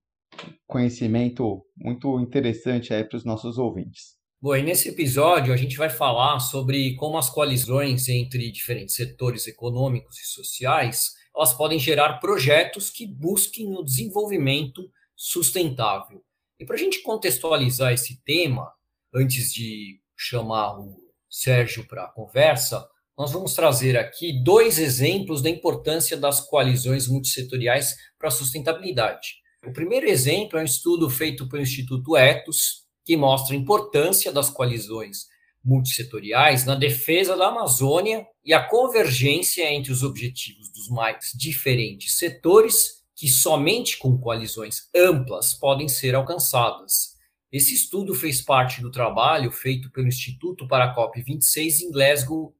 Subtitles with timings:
[0.66, 4.14] conhecimento muito interessante aí para os nossos ouvintes.
[4.40, 9.46] Bom, e nesse episódio a gente vai falar sobre como as coalizões entre diferentes setores
[9.46, 14.82] econômicos e sociais elas podem gerar projetos que busquem o desenvolvimento
[15.16, 16.22] sustentável.
[16.60, 18.70] E para a gente contextualizar esse tema,
[19.12, 20.94] antes de chamar o
[21.28, 22.86] Sérgio para a conversa,
[23.16, 29.36] nós vamos trazer aqui dois exemplos da importância das coalizões multissetoriais para a sustentabilidade.
[29.64, 34.50] O primeiro exemplo é um estudo feito pelo Instituto Etos, que mostra a importância das
[34.50, 35.26] coalizões
[35.64, 43.04] multissetoriais na defesa da Amazônia e a convergência entre os objetivos dos mais diferentes setores
[43.14, 47.14] que somente com coalizões amplas podem ser alcançadas.
[47.50, 52.52] Esse estudo fez parte do trabalho feito pelo Instituto para a COP26 em Glasgow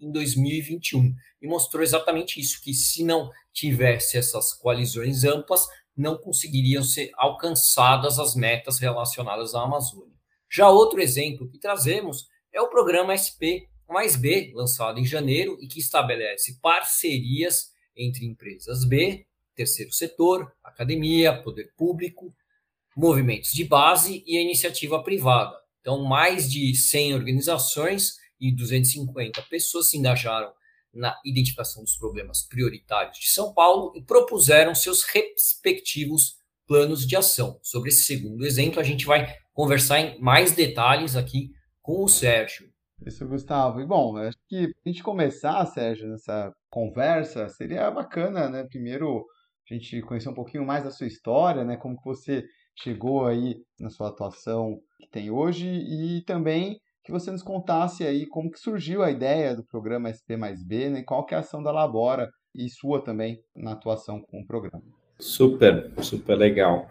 [0.00, 5.66] em 2021 e mostrou exatamente isso, que se não tivesse essas coalizões amplas,
[5.96, 10.14] não conseguiriam ser alcançadas as metas relacionadas à Amazônia.
[10.50, 15.66] Já outro exemplo que trazemos é o programa SP mais B, lançado em janeiro e
[15.66, 22.32] que estabelece parcerias entre empresas B, terceiro setor, academia, poder público,
[22.96, 25.56] movimentos de base e a iniciativa privada.
[25.80, 30.52] Então, mais de 100 organizações e 250 pessoas se engajaram
[30.92, 37.58] na identificação dos problemas prioritários de São Paulo e propuseram seus respectivos planos de ação.
[37.62, 41.50] Sobre esse segundo exemplo, a gente vai conversar em mais detalhes aqui
[41.82, 42.68] com o Sérgio.
[43.06, 43.80] Isso, Gustavo.
[43.80, 48.64] E bom, acho que a gente começar, Sérgio, nessa conversa, seria bacana, né?
[48.64, 49.24] Primeiro,
[49.70, 51.76] a gente conhecer um pouquinho mais da sua história, né?
[51.76, 52.44] Como que você
[52.76, 58.26] chegou aí na sua atuação que tem hoje e também que você nos contasse aí
[58.26, 61.02] como que surgiu a ideia do programa SP mais B, né?
[61.02, 64.84] qual que é a ação da Labora e sua também na atuação com o programa.
[65.18, 66.86] Super, super legal.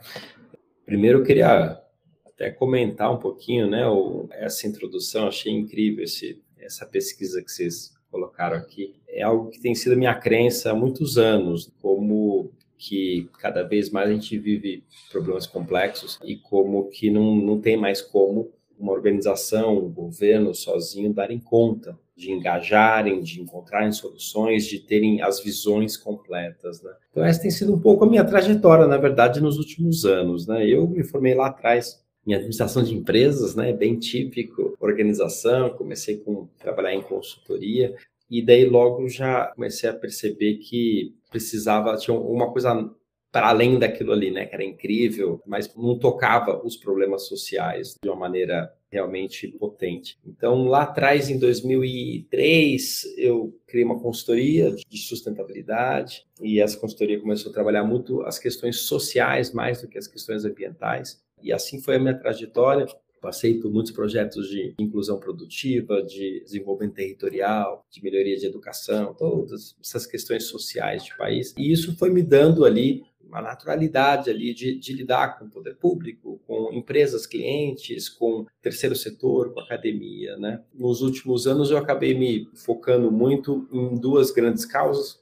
[0.87, 1.79] Primeiro eu queria
[2.25, 7.93] até comentar um pouquinho, né, o, essa introdução, achei incrível esse, essa pesquisa que vocês
[8.09, 8.95] colocaram aqui.
[9.07, 14.09] É algo que tem sido minha crença há muitos anos, como que cada vez mais
[14.09, 19.77] a gente vive problemas complexos e como que não, não tem mais como uma organização,
[19.77, 26.81] um governo sozinho darem conta de engajarem, de encontrarem soluções, de terem as visões completas,
[26.81, 26.91] né?
[27.11, 30.67] Então essa tem sido um pouco a minha trajetória, na verdade, nos últimos anos, né?
[30.67, 33.71] Eu me formei lá atrás em administração de empresas, né?
[33.71, 37.95] Bem típico, organização, comecei com trabalhar em consultoria
[38.29, 42.89] e daí logo já comecei a perceber que precisava tinha uma coisa
[43.37, 48.09] para além daquilo ali, né, que era incrível, mas não tocava os problemas sociais de
[48.09, 50.17] uma maneira realmente potente.
[50.25, 57.51] Então, lá atrás, em 2003, eu criei uma consultoria de sustentabilidade e essa consultoria começou
[57.51, 61.21] a trabalhar muito as questões sociais mais do que as questões ambientais.
[61.43, 62.87] E assim foi a minha trajetória.
[63.21, 69.75] Passei por muitos projetos de inclusão produtiva, de desenvolvimento territorial, de melhoria de educação, todas
[69.79, 71.53] essas questões sociais de país.
[71.57, 75.75] E isso foi me dando ali uma naturalidade ali de, de, lidar com o poder
[75.75, 80.63] público, com empresas, clientes, com terceiro setor, com academia, né?
[80.73, 85.19] Nos últimos anos eu acabei me focando muito em duas grandes causas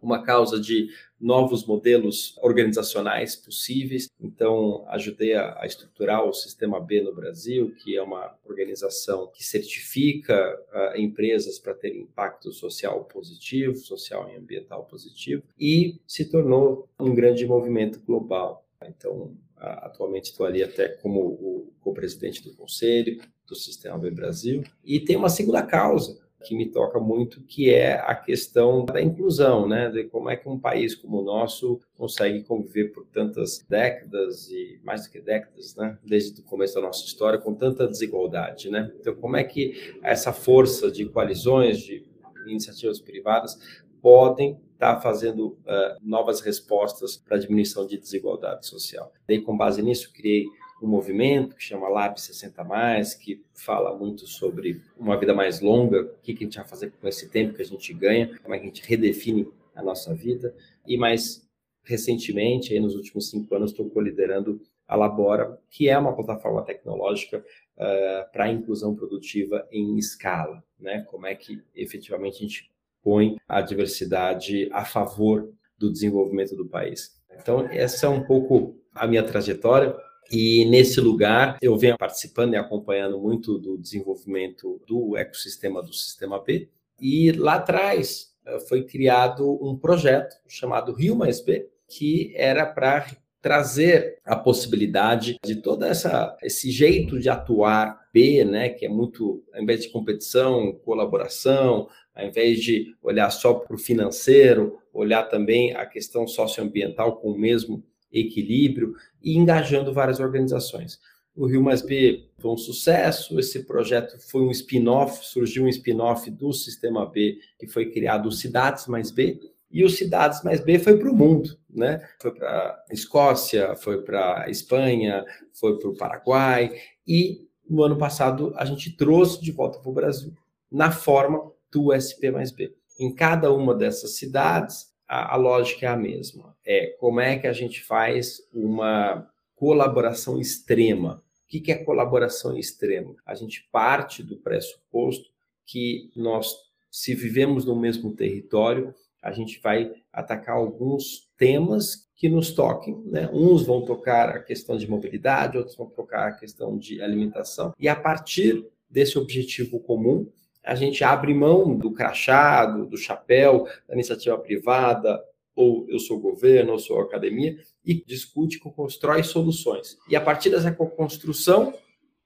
[0.00, 0.88] uma causa de
[1.20, 4.08] novos modelos organizacionais possíveis.
[4.20, 9.44] Então, ajudei a, a, estruturar o Sistema B no Brasil, que é uma organização que
[9.44, 16.88] certifica uh, empresas para ter impacto social positivo, social e ambiental positivo, e se tornou
[16.98, 18.64] um grande movimento global.
[18.86, 24.62] Então, atualmente estou ali até como o co-presidente do conselho do Sistema B Brasil.
[24.84, 29.68] E tem uma segunda causa, que me toca muito, que é a questão da inclusão,
[29.68, 29.90] né?
[29.90, 34.80] De como é que um país como o nosso consegue conviver por tantas décadas e
[34.84, 35.98] mais do que décadas, né?
[36.04, 38.92] Desde o começo da nossa história, com tanta desigualdade, né?
[39.00, 42.04] Então, como é que essa força de coalizões, de
[42.46, 43.58] iniciativas privadas
[44.00, 49.12] podem estar tá fazendo uh, novas respostas para a diminuição de desigualdade social.
[49.26, 50.46] Daí, com base nisso, criei
[50.82, 56.02] um movimento que chama Lab 60 mais, que fala muito sobre uma vida mais longa,
[56.02, 58.58] o que, a gente vai fazer com esse tempo que a gente ganha, como é
[58.58, 60.54] que a gente redefine a nossa vida.
[60.86, 61.46] E mais
[61.84, 67.44] recentemente, aí nos últimos cinco anos, estou liderando a Labora, que é uma plataforma tecnológica
[67.76, 71.02] uh, para inclusão produtiva em escala, né?
[71.10, 72.70] Como é que efetivamente a gente
[73.02, 77.16] põe a diversidade a favor do desenvolvimento do país.
[77.40, 79.96] Então, essa é um pouco a minha trajetória.
[80.30, 86.42] E nesse lugar eu venho participando e acompanhando muito do desenvolvimento do ecossistema do Sistema
[86.42, 86.68] B.
[87.00, 93.06] E lá atrás eh, foi criado um projeto chamado Rio B, que era para
[93.40, 99.44] trazer a possibilidade de todo essa, esse jeito de atuar B, né, que é muito,
[99.54, 105.74] ao invés de competição, colaboração, ao invés de olhar só para o financeiro, olhar também
[105.74, 111.00] a questão socioambiental com o mesmo equilíbrio e engajando várias organizações.
[111.38, 116.28] O Rio Mais B foi um sucesso, esse projeto foi um spin-off, surgiu um spin-off
[116.30, 119.38] do Sistema B, que foi criado o Cidades Mais B,
[119.70, 122.04] e o Cidades Mais B foi para o mundo, né?
[122.20, 126.72] Foi para Escócia, foi para Espanha, foi para o Paraguai,
[127.06, 130.34] e no ano passado a gente trouxe de volta para o Brasil,
[130.72, 132.74] na forma do SP mais B.
[132.98, 136.54] Em cada uma dessas cidades, a, a lógica é a mesma.
[136.64, 141.22] É como é que a gente faz uma colaboração extrema.
[141.44, 143.16] O que, que é colaboração extrema?
[143.24, 145.30] A gente parte do pressuposto
[145.66, 146.54] que nós,
[146.90, 153.02] se vivemos no mesmo território, a gente vai atacar alguns temas que nos toquem.
[153.06, 153.28] Né?
[153.32, 157.88] Uns vão tocar a questão de mobilidade, outros vão tocar a questão de alimentação, e
[157.88, 160.30] a partir desse objetivo comum,
[160.64, 165.22] a gente abre mão do crachado, do chapéu, da iniciativa privada,
[165.54, 169.98] ou eu sou governo, ou sou academia, e discute, constrói soluções.
[170.08, 171.74] E a partir dessa construção,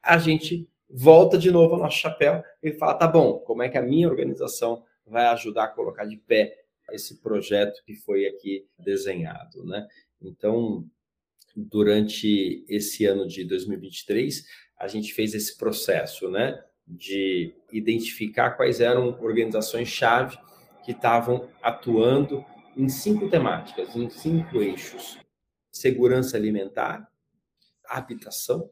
[0.02, 3.78] a gente volta de novo ao nosso chapéu e fala: tá bom, como é que
[3.78, 6.58] a minha organização vai ajudar a colocar de pé
[6.90, 9.86] esse projeto que foi aqui desenhado, né?
[10.20, 10.84] Então,
[11.56, 14.44] durante esse ano de 2023,
[14.78, 16.62] a gente fez esse processo, né?
[16.92, 20.38] De identificar quais eram organizações-chave
[20.84, 22.44] que estavam atuando
[22.76, 25.18] em cinco temáticas, em cinco eixos:
[25.70, 27.08] segurança alimentar,
[27.88, 28.70] habitação,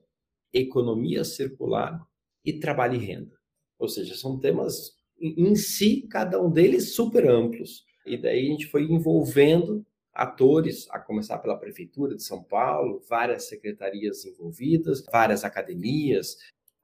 [0.52, 2.00] economia circular
[2.44, 3.36] e trabalho e renda.
[3.78, 7.84] Ou seja, são temas em si, cada um deles super amplos.
[8.06, 13.44] E daí a gente foi envolvendo atores, a começar pela Prefeitura de São Paulo, várias
[13.48, 16.36] secretarias envolvidas, várias academias,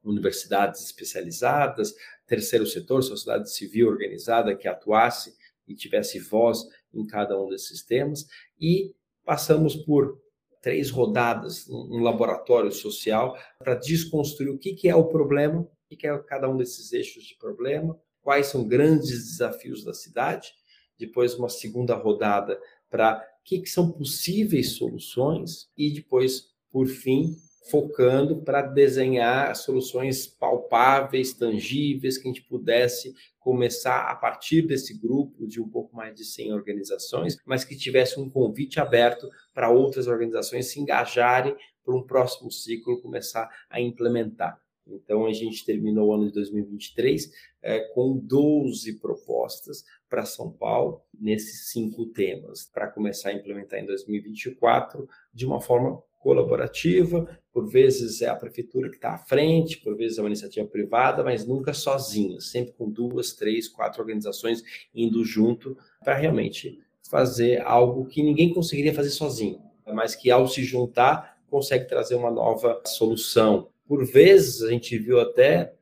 [0.07, 1.95] universidades especializadas,
[2.27, 5.35] terceiro setor, sociedade civil organizada que atuasse
[5.67, 8.27] e tivesse voz em cada um desses temas,
[8.61, 8.95] e
[9.25, 10.21] passamos por
[10.63, 15.97] três rodadas, um laboratório social, para desconstruir o que, que é o problema, o que,
[15.97, 20.53] que é cada um desses eixos de problema, quais são grandes desafios da cidade,
[20.99, 22.61] depois uma segunda rodada
[22.91, 27.37] para o que, que são possíveis soluções, e depois, por fim,
[27.69, 35.47] focando para desenhar soluções palpáveis, tangíveis, que a gente pudesse começar a partir desse grupo
[35.47, 40.07] de um pouco mais de 100 organizações, mas que tivesse um convite aberto para outras
[40.07, 44.61] organizações se engajarem para um próximo ciclo começar a implementar.
[44.87, 47.31] Então, a gente terminou o ano de 2023
[47.63, 53.87] é, com 12 propostas para São Paulo nesses cinco temas, para começar a implementar em
[53.87, 59.97] 2024 de uma forma colaborativa, por vezes é a prefeitura que está à frente, por
[59.97, 64.61] vezes é uma iniciativa privada, mas nunca sozinha, sempre com duas, três, quatro organizações
[64.93, 69.61] indo junto para realmente fazer algo que ninguém conseguiria fazer sozinho,
[69.95, 73.69] mas que ao se juntar consegue trazer uma nova solução.
[73.87, 75.75] Por vezes a gente viu até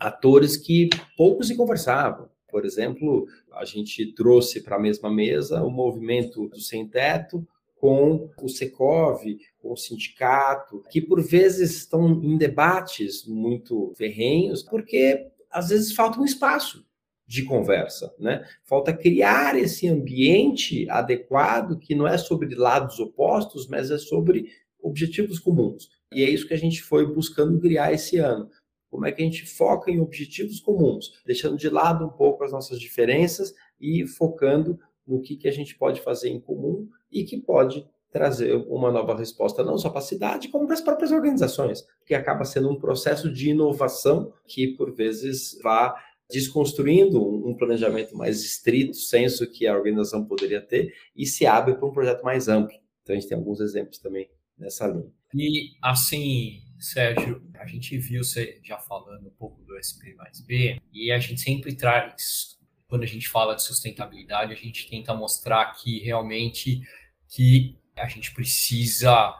[0.00, 2.28] atores que pouco se conversavam.
[2.50, 7.46] Por exemplo, a gente trouxe para a mesma mesa o movimento do sem teto
[7.80, 9.22] com o Secov,
[9.58, 16.20] com o sindicato, que por vezes estão em debates muito ferrenhos, porque às vezes falta
[16.20, 16.84] um espaço
[17.26, 18.44] de conversa, né?
[18.64, 24.50] Falta criar esse ambiente adequado que não é sobre lados opostos, mas é sobre
[24.82, 25.88] objetivos comuns.
[26.12, 28.50] E é isso que a gente foi buscando criar esse ano.
[28.90, 32.52] Como é que a gente foca em objetivos comuns, deixando de lado um pouco as
[32.52, 37.38] nossas diferenças e focando no que, que a gente pode fazer em comum e que
[37.38, 41.86] pode trazer uma nova resposta não só para a cidade, como para as próprias organizações,
[42.04, 45.94] que acaba sendo um processo de inovação que, por vezes, vá
[46.28, 51.86] desconstruindo um planejamento mais estrito, senso que a organização poderia ter, e se abre para
[51.86, 52.76] um projeto mais amplo.
[53.02, 55.10] Então, a gente tem alguns exemplos também nessa linha.
[55.34, 60.78] E, assim, Sérgio, a gente viu você já falando um pouco do SP mais B,
[60.92, 62.58] e a gente sempre traz,
[62.90, 66.82] quando a gente fala de sustentabilidade, a gente tenta mostrar que realmente
[67.28, 69.32] que a gente precisa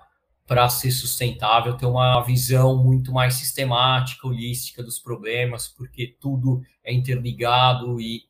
[0.47, 6.93] para ser sustentável, ter uma visão muito mais sistemática, holística dos problemas, porque tudo é
[6.93, 8.23] interligado e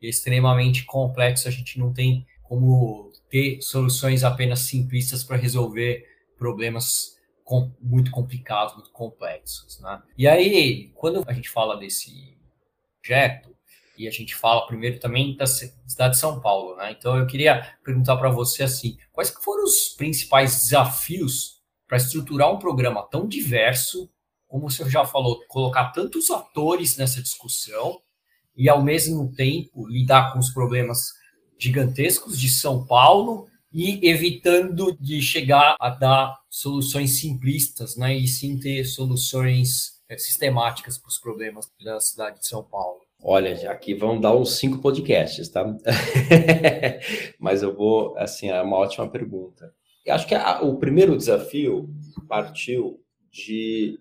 [0.00, 1.48] extremamente complexo.
[1.48, 6.04] A gente não tem como ter soluções apenas simplistas para resolver
[6.38, 9.80] problemas com, muito complicados, muito complexos.
[9.80, 10.02] Né?
[10.16, 12.36] E aí, quando a gente fala desse
[13.00, 13.57] projeto,
[13.98, 16.94] e a gente fala primeiro também da cidade de São Paulo, né?
[16.96, 22.58] Então eu queria perguntar para você assim, quais foram os principais desafios para estruturar um
[22.58, 24.08] programa tão diverso,
[24.46, 28.00] como você já falou, colocar tantos atores nessa discussão
[28.56, 31.12] e, ao mesmo tempo, lidar com os problemas
[31.58, 38.58] gigantescos de São Paulo e evitando de chegar a dar soluções simplistas, né, e sim
[38.58, 43.07] ter soluções é, sistemáticas para os problemas da cidade de São Paulo.
[43.20, 45.64] Olha, aqui vão dar uns cinco podcasts, tá?
[47.38, 49.74] Mas eu vou, assim, é uma ótima pergunta.
[50.06, 51.90] Eu acho que a, o primeiro desafio
[52.28, 53.98] partiu de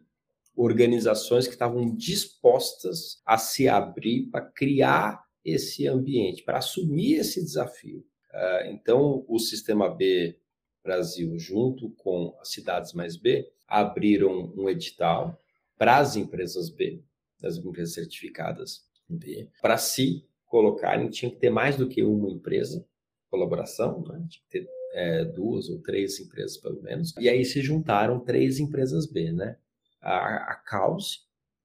[0.55, 8.05] organizações que estavam dispostas a se abrir para criar esse ambiente, para assumir esse desafio.
[8.31, 10.37] Uh, então, o Sistema B
[10.83, 15.37] Brasil, junto com as Cidades Mais B, abriram um edital
[15.77, 17.01] para as empresas B,
[17.41, 18.86] das empresas certificadas
[19.61, 22.85] para se colocarem, tinha que ter mais do que uma empresa,
[23.29, 24.25] colaboração, né?
[24.29, 27.13] tinha que ter é, duas ou três empresas, pelo menos.
[27.19, 29.57] E aí se juntaram três empresas B, né?
[30.01, 31.19] A, a Cause,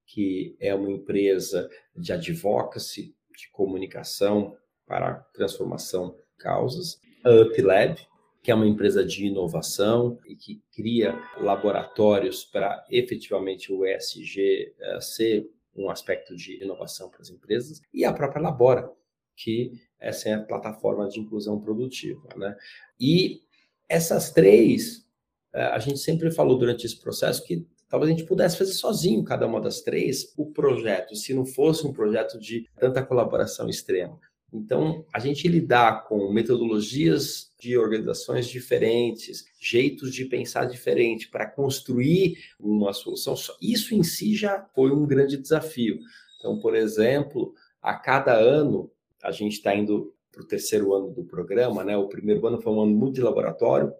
[0.05, 6.99] que é uma empresa de advocacy, de comunicação para transformação de causas.
[7.23, 7.97] A UpLab,
[8.41, 15.01] que é uma empresa de inovação e que cria laboratórios para efetivamente o ESG uh,
[15.01, 17.81] ser um aspecto de inovação para as empresas.
[17.93, 18.91] E a própria Labora,
[19.35, 22.27] que essa é a plataforma de inclusão produtiva.
[22.35, 22.55] Né?
[22.99, 23.41] E
[23.89, 25.05] essas três,
[25.53, 29.23] é, a gente sempre falou durante esse processo que talvez a gente pudesse fazer sozinho
[29.23, 34.19] cada uma das três o projeto, se não fosse um projeto de tanta colaboração extrema.
[34.53, 42.37] Então, a gente lidar com metodologias de organizações diferentes, jeitos de pensar diferente para construir
[42.59, 45.97] uma solução, isso em si já foi um grande desafio.
[46.37, 48.91] Então, por exemplo, a cada ano
[49.23, 51.97] a gente está indo para o terceiro ano do programa, né?
[51.97, 53.91] O primeiro ano foi um ano muito de laboratório,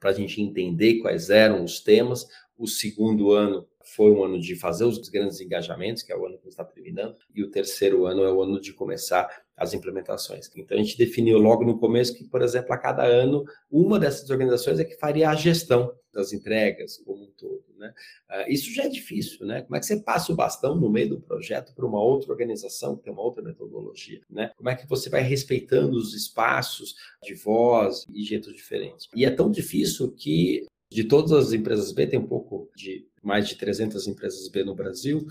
[0.00, 2.26] para a gente entender quais eram os temas.
[2.56, 6.38] O segundo ano foi um ano de fazer os grandes engajamentos, que é o ano
[6.38, 10.50] que está terminando, e o terceiro ano é o ano de começar as implementações.
[10.54, 14.28] Então a gente definiu logo no começo que, por exemplo, a cada ano, uma dessas
[14.28, 17.64] organizações é que faria a gestão das entregas como um todo.
[17.78, 17.92] Né?
[18.30, 19.62] Uh, isso já é difícil, né?
[19.62, 22.96] Como é que você passa o bastão no meio do projeto para uma outra organização
[22.96, 24.50] que tem uma outra metodologia, né?
[24.56, 29.08] Como é que você vai respeitando os espaços de voz e jeitos diferentes?
[29.14, 33.48] E é tão difícil que de todas as empresas B, tem um pouco de mais
[33.48, 35.26] de 300 empresas B no Brasil,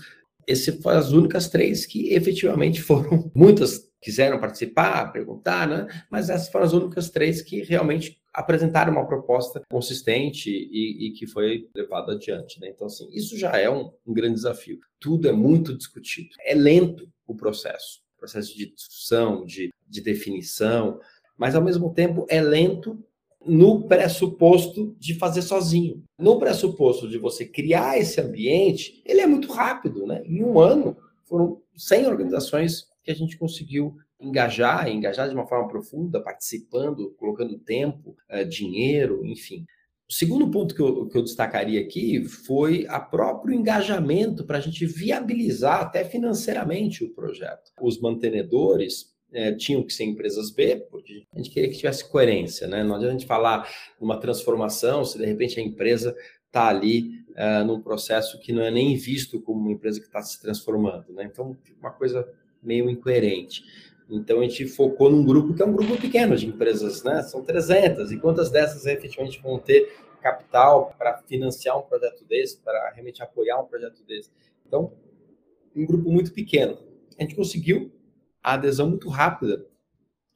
[0.46, 3.30] esse foram as únicas três que efetivamente foram.
[3.34, 5.88] Muitas quiseram participar, perguntar, né?
[6.08, 11.26] mas essas foram as únicas três que realmente apresentaram uma proposta consistente e, e que
[11.26, 12.60] foi levada adiante.
[12.60, 12.68] Né?
[12.68, 14.78] Então, assim, isso já é um, um grande desafio.
[15.00, 16.28] Tudo é muito discutido.
[16.44, 21.00] É lento o processo, o processo de discussão, de, de definição,
[21.36, 23.02] mas ao mesmo tempo é lento
[23.44, 26.04] no pressuposto de fazer sozinho.
[26.16, 30.22] No pressuposto de você criar esse ambiente, ele é muito rápido, né?
[30.24, 35.68] Em um ano, foram 100 organizações que a gente conseguiu engajar, engajar de uma forma
[35.68, 39.64] profunda, participando, colocando tempo, eh, dinheiro, enfim.
[40.08, 44.60] O segundo ponto que eu, que eu destacaria aqui foi a próprio engajamento para a
[44.60, 47.70] gente viabilizar até financeiramente o projeto.
[47.80, 52.66] Os mantenedores é, tinham que ser empresas B, porque a gente queria que tivesse coerência,
[52.66, 52.82] né?
[52.82, 53.68] Não adianta a gente falar
[54.00, 58.70] uma transformação se de repente a empresa está ali uh, num processo que não é
[58.70, 61.24] nem visto como uma empresa que está se transformando, né?
[61.24, 62.26] Então, uma coisa
[62.66, 63.64] meio incoerente.
[64.08, 67.22] Então, a gente focou num grupo que é um grupo pequeno de empresas, né?
[67.22, 72.90] São 300, e quantas dessas efetivamente vão ter capital para financiar um projeto desse, para
[72.90, 74.30] realmente apoiar um projeto desse?
[74.66, 74.92] Então,
[75.74, 76.78] um grupo muito pequeno.
[77.18, 77.92] A gente conseguiu
[78.42, 79.66] a adesão muito rápida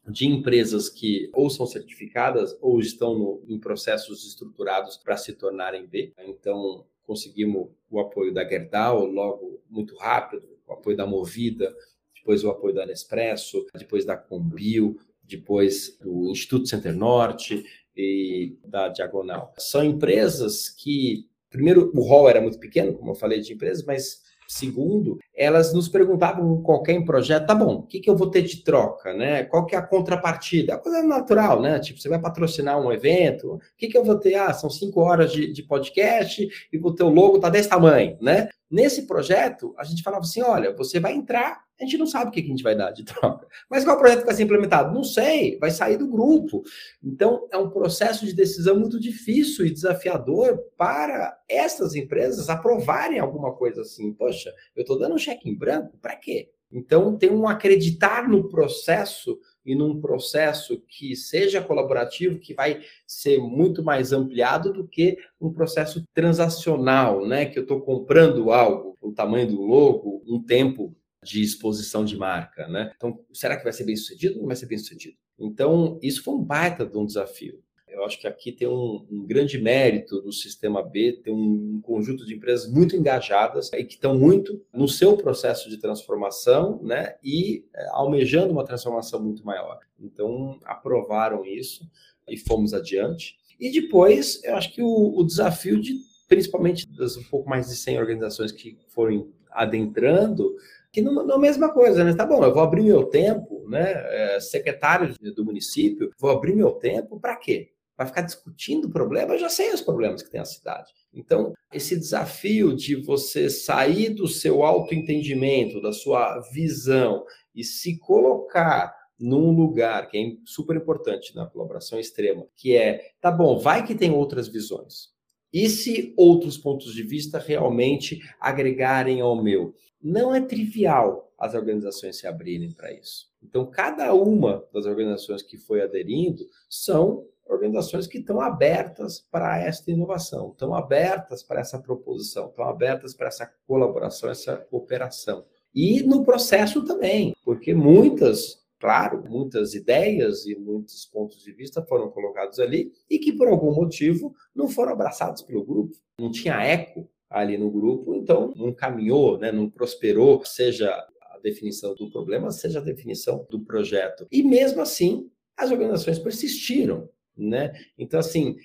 [0.08, 5.87] de empresas que ou são certificadas ou estão no, em processos estruturados para se tornarem
[5.87, 6.12] B.
[6.18, 11.75] Então, conseguimos o apoio da Gerdau logo muito rápido, o apoio da Movida,
[12.20, 17.64] depois o apoio da Nespresso, depois da Combio, depois do Instituto Center Norte
[17.96, 19.52] e da Diagonal.
[19.58, 24.22] São empresas que, primeiro, o rol era muito pequeno, como eu falei, de empresas, mas
[24.50, 28.64] Segundo, elas nos perguntavam qualquer projeto, tá bom, o que, que eu vou ter de
[28.64, 29.44] troca, né?
[29.44, 30.74] Qual que é a contrapartida?
[30.74, 31.78] A coisa natural, né?
[31.78, 34.34] Tipo, você vai patrocinar um evento, o que, que eu vou ter?
[34.34, 38.48] Ah, são cinco horas de, de podcast e o teu logo tá desse tamanho, né?
[38.70, 42.32] Nesse projeto, a gente falava assim: olha, você vai entrar, a gente não sabe o
[42.32, 43.48] que a gente vai dar de troca.
[43.68, 44.94] Mas qual projeto vai ser implementado?
[44.94, 46.62] Não sei, vai sair do grupo.
[47.02, 53.52] Então, é um processo de decisão muito difícil e desafiador para essas empresas aprovarem alguma
[53.56, 54.12] coisa assim.
[54.12, 56.50] Poxa, eu estou dando um cheque em branco, para quê?
[56.72, 63.38] Então, tem um acreditar no processo e num processo que seja colaborativo, que vai ser
[63.38, 67.47] muito mais ampliado do que um processo transacional, né?
[67.47, 72.67] Que eu estou comprando algo, o tamanho do logo, um tempo de exposição de marca,
[72.69, 72.93] né?
[72.97, 75.17] Então, será que vai ser bem sucedido ou não vai ser bem sucedido?
[75.38, 77.62] Então, isso foi um baita de um desafio.
[77.90, 82.24] Eu acho que aqui tem um, um, grande mérito do sistema B, tem um conjunto
[82.24, 87.16] de empresas muito engajadas e que estão muito no seu processo de transformação, né?
[87.22, 89.79] E é, almejando uma transformação muito maior.
[89.98, 91.88] Então, aprovaram isso
[92.29, 93.38] e fomos adiante.
[93.59, 95.96] E depois, eu acho que o, o desafio de,
[96.29, 100.55] principalmente das um pouco mais de 100 organizações que foram adentrando,
[100.92, 102.14] que não, não é a mesma coisa, né?
[102.14, 103.92] Tá bom, eu vou abrir meu tempo, né?
[104.37, 107.70] É, secretário do município, vou abrir meu tempo para quê?
[108.00, 110.90] Vai ficar discutindo o problema, eu já sei os problemas que tem a cidade.
[111.12, 118.96] Então, esse desafio de você sair do seu autoentendimento, da sua visão e se colocar
[119.18, 123.94] num lugar que é super importante na colaboração extrema, que é, tá bom, vai que
[123.94, 125.10] tem outras visões.
[125.52, 129.74] E se outros pontos de vista realmente agregarem ao meu?
[130.02, 133.26] Não é trivial as organizações se abrirem para isso.
[133.42, 139.90] Então, cada uma das organizações que foi aderindo são organizações que estão abertas para esta
[139.90, 145.44] inovação, estão abertas para essa proposição, estão abertas para essa colaboração, essa cooperação.
[145.74, 152.10] E no processo também, porque muitas, claro, muitas ideias e muitos pontos de vista foram
[152.10, 157.08] colocados ali e que por algum motivo não foram abraçados pelo grupo, não tinha eco
[157.28, 160.90] ali no grupo, então não caminhou, né, não prosperou, seja
[161.22, 164.26] a definição do problema, seja a definição do projeto.
[164.30, 167.73] E mesmo assim, as organizações persistiram né?
[167.99, 168.57] Então, assim,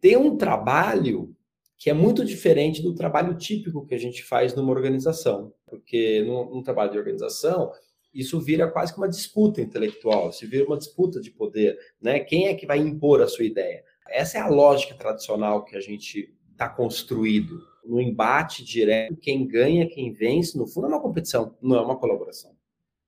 [0.00, 1.34] tem um trabalho
[1.76, 6.56] que é muito diferente do trabalho típico que a gente faz numa organização, porque num,
[6.56, 7.70] num trabalho de organização
[8.12, 12.18] isso vira quase que uma disputa intelectual, se vira uma disputa de poder, né?
[12.18, 13.84] Quem é que vai impor a sua ideia?
[14.08, 19.88] Essa é a lógica tradicional que a gente está construído no embate direto, quem ganha,
[19.88, 22.52] quem vence, no fundo é uma competição, não é uma colaboração,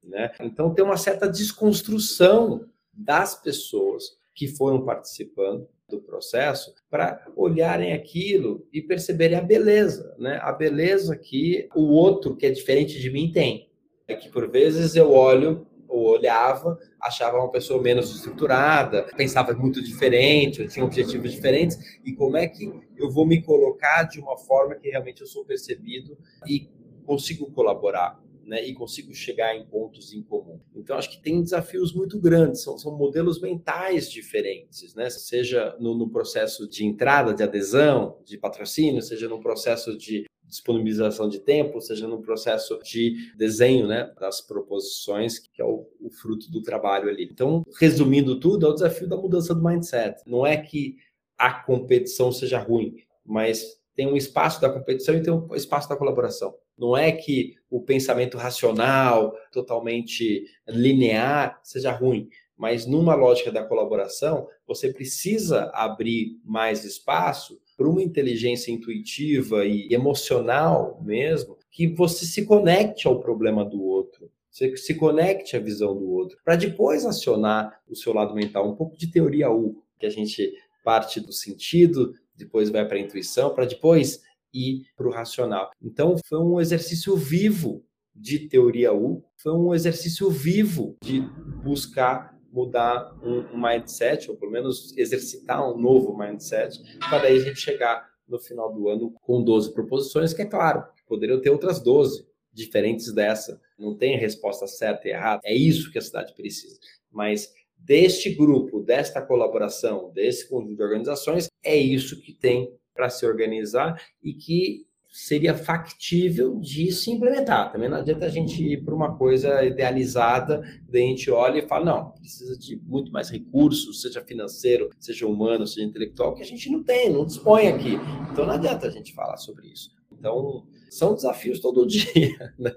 [0.04, 0.30] né?
[0.40, 8.66] Então tem uma certa desconstrução das pessoas que foram participando do processo para olharem aquilo
[8.72, 10.40] e perceberem a beleza, né?
[10.40, 13.68] A beleza que o outro que é diferente de mim tem.
[14.08, 19.82] É que por vezes eu olho ou olhava, achava uma pessoa menos estruturada, pensava muito
[19.82, 24.38] diferente, eu tinha objetivos diferentes, e como é que eu vou me colocar de uma
[24.38, 26.16] forma que realmente eu sou percebido
[26.48, 26.70] e
[27.04, 30.60] consigo colaborar né, e consigo chegar em pontos em comum.
[30.74, 35.08] Então, acho que tem desafios muito grandes, são, são modelos mentais diferentes, né?
[35.10, 41.28] seja no, no processo de entrada, de adesão, de patrocínio, seja no processo de, disponibilização
[41.28, 46.50] de tempo, seja no processo de desenho né, das proposições, que é o, o fruto
[46.50, 47.28] do trabalho ali.
[47.30, 50.20] Então, resumindo tudo, é o desafio da mudança do mindset.
[50.26, 50.96] Não é que
[51.38, 55.96] a competição seja ruim, mas tem um espaço da competição e tem um espaço da
[55.96, 56.54] colaboração.
[56.80, 64.48] Não é que o pensamento racional, totalmente linear, seja ruim, mas numa lógica da colaboração,
[64.66, 72.46] você precisa abrir mais espaço para uma inteligência intuitiva e emocional mesmo, que você se
[72.46, 77.80] conecte ao problema do outro, você se conecte à visão do outro, para depois acionar
[77.88, 82.14] o seu lado mental, um pouco de teoria U, que a gente parte do sentido,
[82.34, 85.70] depois vai para a intuição, para depois ir para o racional.
[85.82, 87.84] Então, foi um exercício vivo
[88.14, 91.20] de teoria U, foi um exercício vivo de
[91.62, 97.44] buscar mudar um, um mindset, ou pelo menos exercitar um novo mindset, para daí a
[97.44, 101.80] gente chegar no final do ano com 12 proposições, que é claro, poderiam ter outras
[101.80, 103.60] 12 diferentes dessa.
[103.78, 105.40] Não tem resposta certa e errada.
[105.44, 106.78] É isso que a cidade precisa.
[107.10, 113.24] Mas deste grupo, desta colaboração, desse conjunto de organizações, é isso que tem para se
[113.24, 117.72] organizar e que seria factível de se implementar.
[117.72, 121.66] Também não adianta a gente ir para uma coisa idealizada, daí a gente olha e
[121.66, 126.46] fala, não, precisa de muito mais recursos, seja financeiro, seja humano, seja intelectual, que a
[126.46, 127.94] gente não tem, não dispõe aqui.
[128.30, 129.90] Então não adianta a gente falar sobre isso.
[130.12, 132.54] Então, são desafios todo dia.
[132.58, 132.74] Né?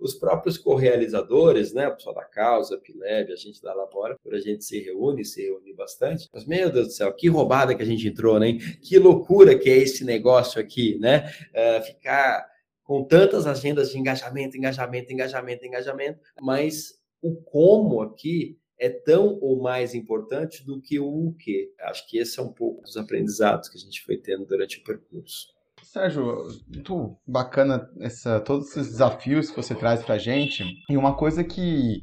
[0.00, 4.64] Os próprios correalizadores, né, o pessoal da Causa, Pileb, a gente da Labora, a gente
[4.64, 6.28] se reúne, se reúne bastante.
[6.32, 8.58] Mas, meu Deus do céu, que roubada que a gente entrou, né?
[8.82, 11.30] Que loucura que é esse negócio aqui, né?
[11.50, 12.46] Uh, ficar
[12.82, 19.62] com tantas agendas de engajamento, engajamento, engajamento, engajamento, mas o como aqui é tão ou
[19.62, 21.72] mais importante do que o que.
[21.80, 24.84] Acho que esse é um pouco dos aprendizados que a gente foi tendo durante o
[24.84, 25.53] percurso.
[25.94, 30.64] Sérgio, muito bacana essa, todos esses desafios que você traz para gente.
[30.90, 32.02] E uma coisa que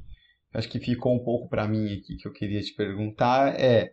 [0.54, 3.89] acho que ficou um pouco para mim aqui que eu queria te perguntar é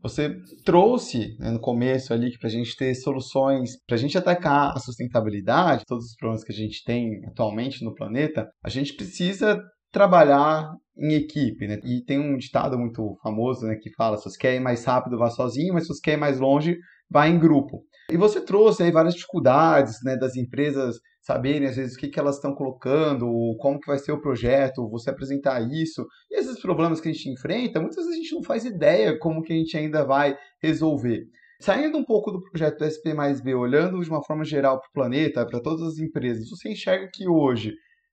[0.00, 4.16] você trouxe né, no começo ali que para a gente ter soluções, para a gente
[4.16, 8.94] atacar a sustentabilidade, todos os problemas que a gente tem atualmente no planeta, a gente
[8.94, 11.80] precisa trabalhar em equipe, né?
[11.84, 15.18] E tem um ditado muito famoso, né, que fala: se você quer ir mais rápido,
[15.18, 16.78] vá sozinho, mas se você quer ir mais longe,
[17.10, 17.82] vá em grupo.
[18.10, 22.20] E você trouxe aí várias dificuldades né, das empresas saberem, às vezes, o que, que
[22.20, 23.26] elas estão colocando,
[23.58, 26.06] como que vai ser o projeto, você apresentar isso.
[26.30, 29.42] E esses problemas que a gente enfrenta, muitas vezes a gente não faz ideia como
[29.42, 31.24] que a gente ainda vai resolver.
[31.60, 34.92] Saindo um pouco do projeto SP mais B, olhando de uma forma geral para o
[34.92, 37.72] planeta, para todas as empresas, você enxerga que hoje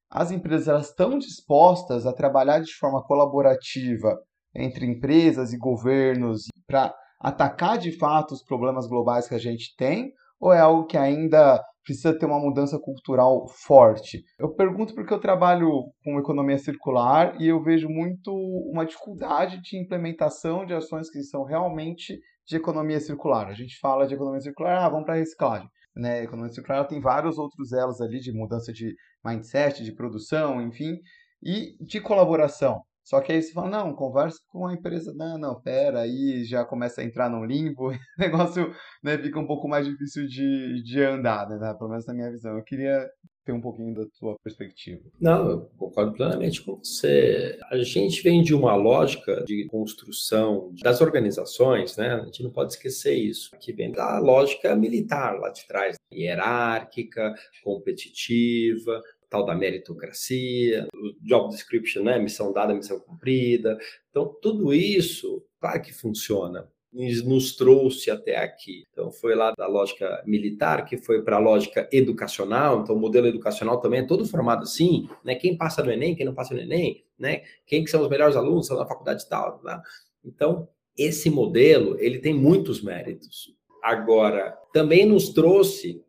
[0.09, 4.17] as empresas estão dispostas a trabalhar de forma colaborativa
[4.55, 10.11] entre empresas e governos para atacar de fato os problemas globais que a gente tem,
[10.39, 14.23] ou é algo que ainda precisa ter uma mudança cultural forte?
[14.39, 15.69] Eu pergunto porque eu trabalho
[16.03, 18.33] com economia circular e eu vejo muito
[18.71, 23.47] uma dificuldade de implementação de ações que são realmente de economia circular.
[23.47, 25.67] A gente fala de economia circular, ah, vamos para reciclagem.
[25.95, 26.19] Né?
[26.19, 30.97] A economia circular tem vários outros elos ali de mudança de mindset, de produção, enfim,
[31.43, 32.81] e de colaboração.
[33.03, 36.63] Só que aí você fala, não, conversa com a empresa, não, não, pera, aí já
[36.63, 41.03] começa a entrar no limbo, o negócio né, fica um pouco mais difícil de, de
[41.03, 42.57] andar, né, pelo menos na minha visão.
[42.57, 43.09] Eu queria
[43.43, 45.01] ter um pouquinho da sua perspectiva.
[45.19, 47.57] Não, eu concordo plenamente com você.
[47.71, 52.13] A gente vem de uma lógica de construção das organizações, né?
[52.13, 53.49] A gente não pode esquecer isso.
[53.59, 57.33] Que vem da lógica militar lá de trás, hierárquica,
[57.63, 60.87] competitiva, tal da meritocracia,
[61.21, 62.19] job description, né?
[62.19, 63.79] Missão dada, missão cumprida.
[64.09, 68.83] Então, tudo isso, claro que funciona, nos trouxe até aqui.
[68.91, 72.81] Então, foi lá da lógica militar, que foi para a lógica educacional.
[72.81, 75.33] Então, o modelo educacional também é todo formado assim, né?
[75.33, 77.43] Quem passa no Enem, quem não passa no Enem, né?
[77.65, 79.81] Quem que são os melhores alunos, são na faculdade tal, né?
[80.25, 80.67] Então,
[80.97, 83.55] esse modelo, ele tem muitos méritos.
[83.81, 86.03] Agora, também nos trouxe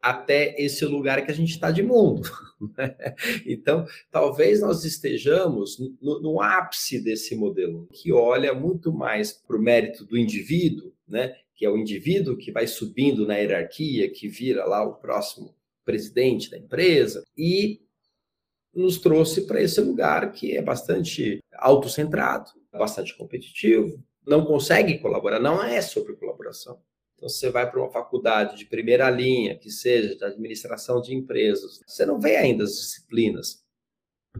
[0.00, 2.28] até esse lugar que a gente está de mundo.
[2.76, 2.94] Né?
[3.46, 9.62] Então, talvez nós estejamos no, no, ápice desse modelo, que olha muito mais para o
[9.62, 11.34] mérito do indivíduo, né?
[11.54, 16.50] que é o indivíduo que vai subindo na hierarquia, que vira lá o próximo presidente
[16.50, 17.80] da empresa, e
[18.74, 25.62] nos trouxe para esse lugar que é bastante autocentrado, bastante competitivo, não consegue colaborar, não
[25.62, 26.78] é sobre colaboração.
[27.20, 31.82] Então, você vai para uma faculdade de primeira linha, que seja de administração de empresas,
[31.86, 33.62] você não vê ainda as disciplinas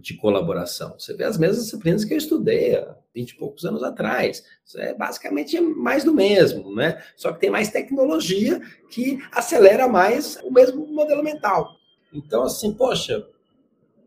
[0.01, 0.99] de colaboração.
[0.99, 4.43] Você vê as mesmas disciplinas que eu estudei há 20 e poucos anos atrás.
[4.65, 7.05] Isso é basicamente mais do mesmo, né?
[7.17, 11.69] Só que tem mais tecnologia que acelera mais o mesmo modelo mental.
[12.15, 13.29] Então, assim, poxa,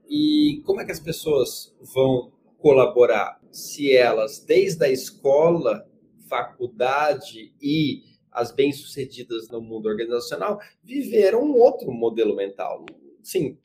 [0.10, 5.88] e como é que as pessoas vão colaborar se elas, desde a escola,
[6.28, 12.86] faculdade e as bem-sucedidas no mundo organizacional, viveram um outro modelo mental?
[13.22, 13.58] Sim,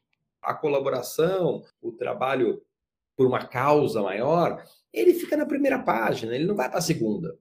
[0.42, 2.62] a colaboração, o trabalho
[3.16, 7.36] por uma causa maior, ele fica na primeira página, ele não vai para a segunda.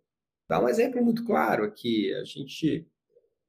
[0.49, 2.13] Dá um exemplo muito claro aqui.
[2.15, 2.87] A gente,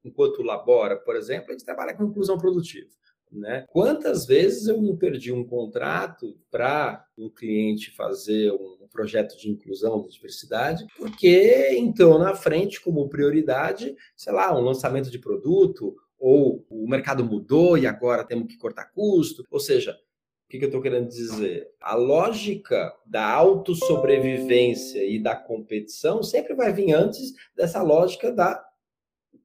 [0.04, 2.90] enquanto labora, por exemplo, a gente trabalha com inclusão produtiva.
[3.30, 3.64] Né?
[3.68, 10.02] Quantas vezes eu não perdi um contrato para um cliente fazer um projeto de inclusão
[10.02, 16.66] de diversidade, porque então na frente, como prioridade, sei lá, um lançamento de produto, ou
[16.68, 19.44] o mercado mudou e agora temos que cortar custo.
[19.50, 21.68] Ou seja, o que, eu estou querendo dizer?
[21.80, 28.67] A lógica da autossobrevivência e da competição sempre vai vir antes dessa lógica da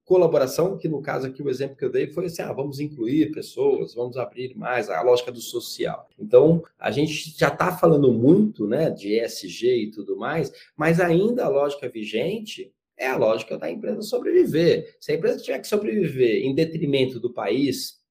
[0.06, 3.32] colaboração, que no caso aqui o exemplo que eu dei foi assim, ah, vamos incluir
[3.32, 6.08] pessoas, vamos abrir mais, a lógica do social.
[6.20, 11.46] Então, a gente já está falando muito né, de ESG e tudo mais, mas ainda
[11.46, 14.96] a lógica vigente é a lógica da empresa sobreviver.
[15.00, 18.02] Se a empresa tiver que sobreviver em detrimento do país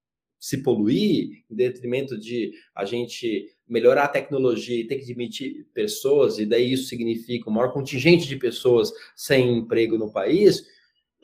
[0.42, 6.36] se poluir, em detrimento de a gente melhorar a tecnologia e ter que demitir pessoas,
[6.40, 10.66] e daí isso significa um maior contingente de pessoas sem emprego no país,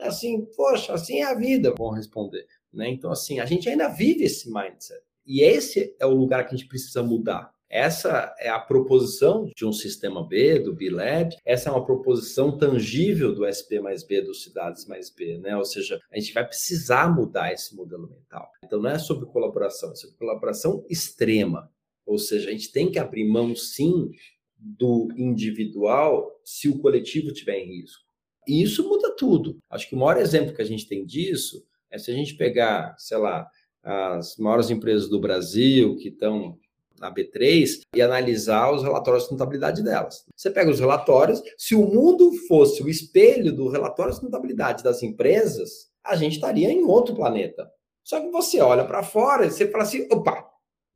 [0.00, 2.46] assim, poxa, assim é a vida, vão responder.
[2.72, 2.88] Né?
[2.90, 5.02] Então, assim, a gente ainda vive esse mindset.
[5.26, 7.52] E esse é o lugar que a gente precisa mudar.
[7.70, 11.36] Essa é a proposição de um sistema B, do B-Lab.
[11.44, 15.54] Essa é uma proposição tangível do SP mais B, dos Cidades mais B, né?
[15.54, 18.50] Ou seja, a gente vai precisar mudar esse modelo mental.
[18.64, 21.70] Então, não é sobre colaboração, é sobre colaboração extrema.
[22.06, 24.10] Ou seja, a gente tem que abrir mão, sim,
[24.58, 28.07] do individual se o coletivo estiver em risco.
[28.48, 29.58] E isso muda tudo.
[29.68, 32.94] Acho que o maior exemplo que a gente tem disso é se a gente pegar,
[32.98, 33.46] sei lá,
[33.82, 36.58] as maiores empresas do Brasil que estão
[36.98, 40.24] na B3 e analisar os relatórios de sustentabilidade delas.
[40.34, 45.02] Você pega os relatórios, se o mundo fosse o espelho do relatório de sustentabilidade das
[45.02, 47.70] empresas, a gente estaria em outro planeta.
[48.02, 50.44] Só que você olha para fora e você fala assim, opa,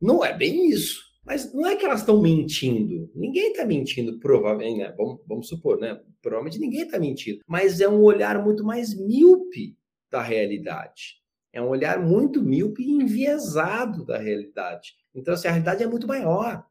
[0.01, 1.12] não é bem isso.
[1.25, 3.11] Mas não é que elas estão mentindo.
[3.15, 4.95] Ninguém está mentindo, provavelmente, né?
[4.97, 6.01] Vamos, vamos supor, né?
[6.21, 7.41] Provavelmente ninguém está mentindo.
[7.47, 9.77] Mas é um olhar muito mais míope
[10.11, 11.21] da realidade.
[11.53, 14.95] É um olhar muito míope e enviesado da realidade.
[15.15, 16.65] Então, assim, a realidade é muito maior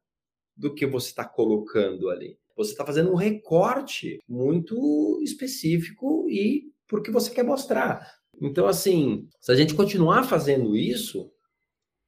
[0.57, 2.37] do que você está colocando ali.
[2.57, 8.05] Você está fazendo um recorte muito específico e porque você quer mostrar.
[8.41, 11.31] Então, assim, se a gente continuar fazendo isso.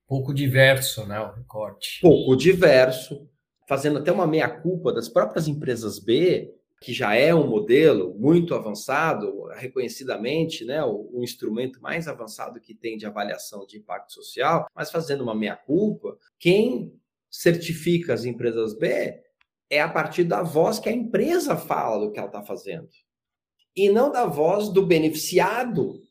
[0.07, 1.19] Pouco diverso, né?
[1.19, 1.99] O recorte.
[2.01, 3.27] Pouco diverso,
[3.67, 9.45] fazendo até uma meia-culpa das próprias empresas B, que já é um modelo muito avançado,
[9.55, 14.91] reconhecidamente, né, o, o, instrumento mais avançado que tem de avaliação de impacto social, mas
[14.91, 16.93] fazendo uma meia-culpa, quem
[17.31, 19.17] certifica as empresas B
[19.69, 22.89] é a partir da voz que a empresa fala do que ela está fazendo,
[23.73, 26.01] e não da voz do beneficiado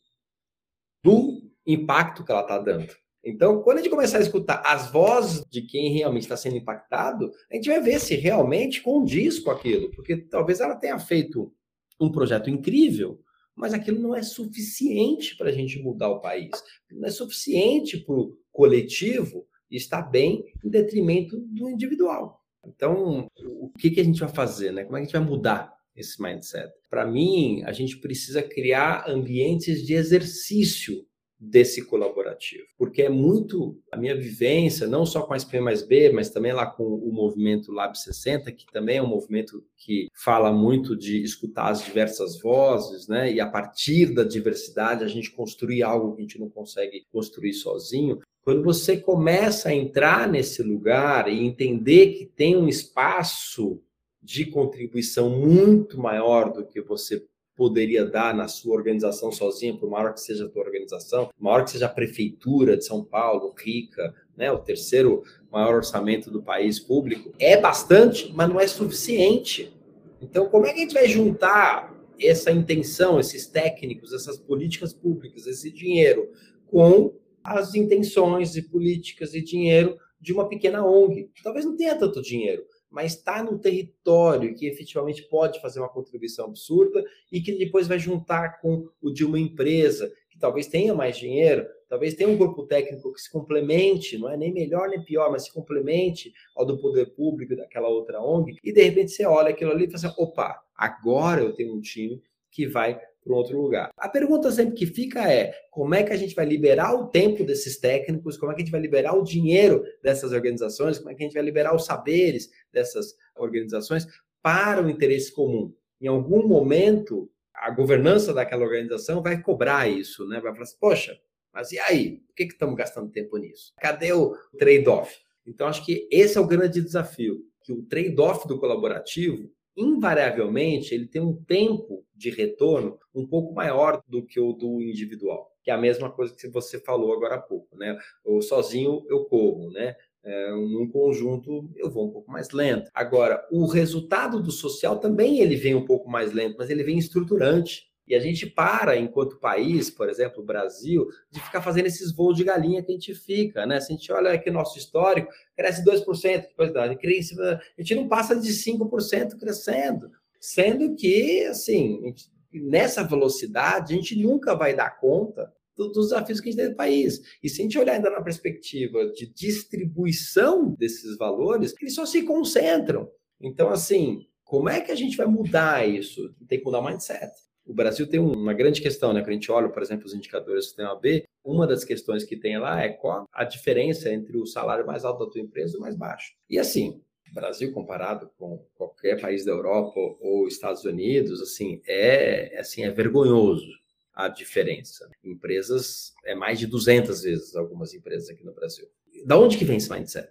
[1.04, 3.01] do impacto que ela está dando.
[3.24, 7.30] Então, quando a gente começar a escutar as vozes de quem realmente está sendo impactado,
[7.50, 11.52] a gente vai ver se realmente condiz com aquilo, porque talvez ela tenha feito
[12.00, 13.20] um projeto incrível,
[13.54, 16.50] mas aquilo não é suficiente para a gente mudar o país,
[16.90, 22.40] não é suficiente para o coletivo estar bem em detrimento do individual.
[22.66, 24.72] Então, o que, que a gente vai fazer?
[24.72, 24.84] Né?
[24.84, 26.72] Como é que a gente vai mudar esse mindset?
[26.90, 31.06] Para mim, a gente precisa criar ambientes de exercício
[31.44, 36.12] desse colaborativo, porque é muito a minha vivência, não só com a SP mais B,
[36.12, 40.52] mas também lá com o movimento Lab 60, que também é um movimento que fala
[40.52, 43.32] muito de escutar as diversas vozes, né?
[43.32, 47.54] E a partir da diversidade a gente construir algo que a gente não consegue construir
[47.54, 48.20] sozinho.
[48.44, 53.82] Quando você começa a entrar nesse lugar e entender que tem um espaço
[54.22, 57.26] de contribuição muito maior do que você
[57.62, 61.70] poderia dar na sua organização sozinha, por maior que seja a tua organização, maior que
[61.70, 67.32] seja a prefeitura de São Paulo, rica, né, o terceiro maior orçamento do país público,
[67.38, 69.72] é bastante, mas não é suficiente.
[70.20, 75.46] Então, como é que a gente vai juntar essa intenção, esses técnicos, essas políticas públicas,
[75.46, 76.32] esse dinheiro
[76.66, 81.30] com as intenções e políticas e dinheiro de uma pequena ONG?
[81.44, 86.44] Talvez não tenha tanto dinheiro, mas está no território que efetivamente pode fazer uma contribuição
[86.44, 87.02] absurda
[87.32, 91.66] e que depois vai juntar com o de uma empresa, que talvez tenha mais dinheiro,
[91.88, 95.44] talvez tenha um grupo técnico que se complemente, não é nem melhor nem pior, mas
[95.44, 99.70] se complemente ao do poder público daquela outra ONG, e de repente você olha aquilo
[99.70, 103.60] ali e fala assim, opa, agora eu tenho um time que vai para um outro
[103.60, 103.90] lugar.
[103.96, 107.44] A pergunta sempre que fica é: como é que a gente vai liberar o tempo
[107.44, 108.36] desses técnicos?
[108.36, 110.98] Como é que a gente vai liberar o dinheiro dessas organizações?
[110.98, 114.06] Como é que a gente vai liberar os saberes dessas organizações
[114.42, 115.72] para o interesse comum?
[116.00, 120.40] Em algum momento, a governança daquela organização vai cobrar isso, né?
[120.40, 121.18] Vai falar assim: poxa,
[121.52, 122.22] mas e aí?
[122.26, 123.72] Por que, estamos gastando tempo nisso?
[123.80, 125.14] Cadê o trade-off?
[125.46, 131.06] Então, acho que esse é o grande desafio, que o trade-off do colaborativo invariavelmente ele
[131.06, 135.74] tem um tempo de retorno um pouco maior do que o do individual, que é
[135.74, 137.98] a mesma coisa que você falou agora há pouco, né?
[138.24, 139.94] O sozinho eu corro, né?
[140.24, 142.88] É, num conjunto eu vou um pouco mais lento.
[142.94, 146.96] Agora, o resultado do social também ele vem um pouco mais lento, mas ele vem
[146.96, 147.91] estruturante.
[148.12, 152.36] E a gente para, enquanto país, por exemplo, o Brasil, de ficar fazendo esses voos
[152.36, 153.80] de galinha que a gente fica, né?
[153.80, 157.94] Se a gente olha aqui o nosso histórico, cresce 2%, depois da cresce, a gente
[157.94, 160.10] não passa de 5% crescendo.
[160.38, 166.50] Sendo que, assim, gente, nessa velocidade, a gente nunca vai dar conta dos desafios que
[166.50, 167.18] a gente tem no país.
[167.42, 172.24] E se a gente olhar ainda na perspectiva de distribuição desses valores, eles só se
[172.24, 173.10] concentram.
[173.40, 176.30] Então, assim, como é que a gente vai mudar isso?
[176.46, 177.32] Tem que mudar o mindset.
[177.64, 179.20] O Brasil tem uma grande questão, né?
[179.20, 182.36] Quando a gente olha, por exemplo, os indicadores do sistema B, uma das questões que
[182.36, 185.78] tem lá é qual a diferença entre o salário mais alto da tua empresa e
[185.78, 186.32] o mais baixo.
[186.50, 187.00] E assim,
[187.32, 193.72] Brasil comparado com qualquer país da Europa ou Estados Unidos, assim, é assim é vergonhoso
[194.14, 195.08] a diferença.
[195.24, 198.86] Empresas é mais de 200 vezes algumas empresas aqui no Brasil.
[199.24, 200.30] Da onde que vem esse mindset?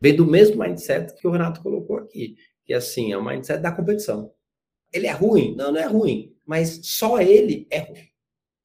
[0.00, 3.70] Vem do mesmo mindset que o Renato colocou aqui, que assim, é o mindset da
[3.70, 4.32] competição.
[4.92, 5.54] Ele é ruim?
[5.54, 8.08] Não, não é ruim mas só ele é ruim.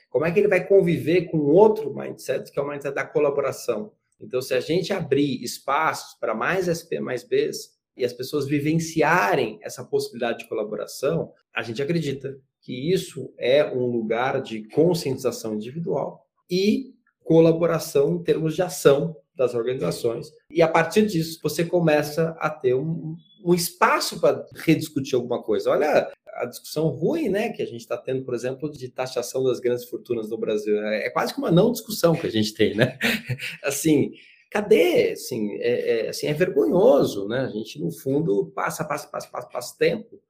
[0.09, 3.91] Como é que ele vai conviver com outro mindset, que é o mindset da colaboração?
[4.19, 9.59] Então, se a gente abrir espaços para mais SP mais Bs e as pessoas vivenciarem
[9.61, 16.25] essa possibilidade de colaboração, a gente acredita que isso é um lugar de conscientização individual
[16.49, 16.91] e
[17.23, 20.31] colaboração em termos de ação das organizações.
[20.49, 25.69] E a partir disso, você começa a ter um, um espaço para rediscutir alguma coisa.
[25.69, 29.59] Olha a discussão ruim, né, que a gente está tendo, por exemplo, de taxação das
[29.59, 30.77] grandes fortunas no Brasil.
[30.83, 32.97] É, é quase que uma não discussão que a gente tem, né?
[33.63, 34.11] Assim,
[34.51, 35.11] cadê?
[35.11, 37.39] Assim, é, é, assim, é vergonhoso, né?
[37.39, 40.21] A gente, no fundo, passa, passa, passa, passa, passa tempo,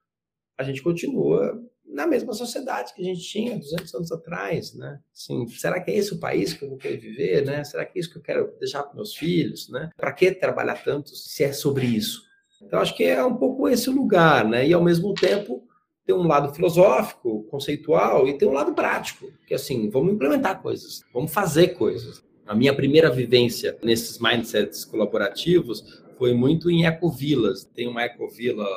[0.57, 4.99] a gente continua na mesma sociedade que a gente tinha 200 anos atrás, né?
[5.13, 7.63] Assim, será que é esse o país que eu vou querer viver, né?
[7.63, 9.89] Será que é isso que eu quero deixar para meus filhos, né?
[9.95, 12.23] Para que trabalhar tanto se é sobre isso?
[12.61, 14.67] Então, acho que é um pouco esse lugar, né?
[14.67, 15.67] E, ao mesmo tempo,
[16.05, 20.61] tem um lado filosófico, conceitual, e tem um lado prático, que é assim, vamos implementar
[20.61, 22.23] coisas, vamos fazer coisas.
[22.45, 27.65] A minha primeira vivência nesses mindsets colaborativos foi muito em ecovilas.
[27.65, 28.67] Tem uma ecovila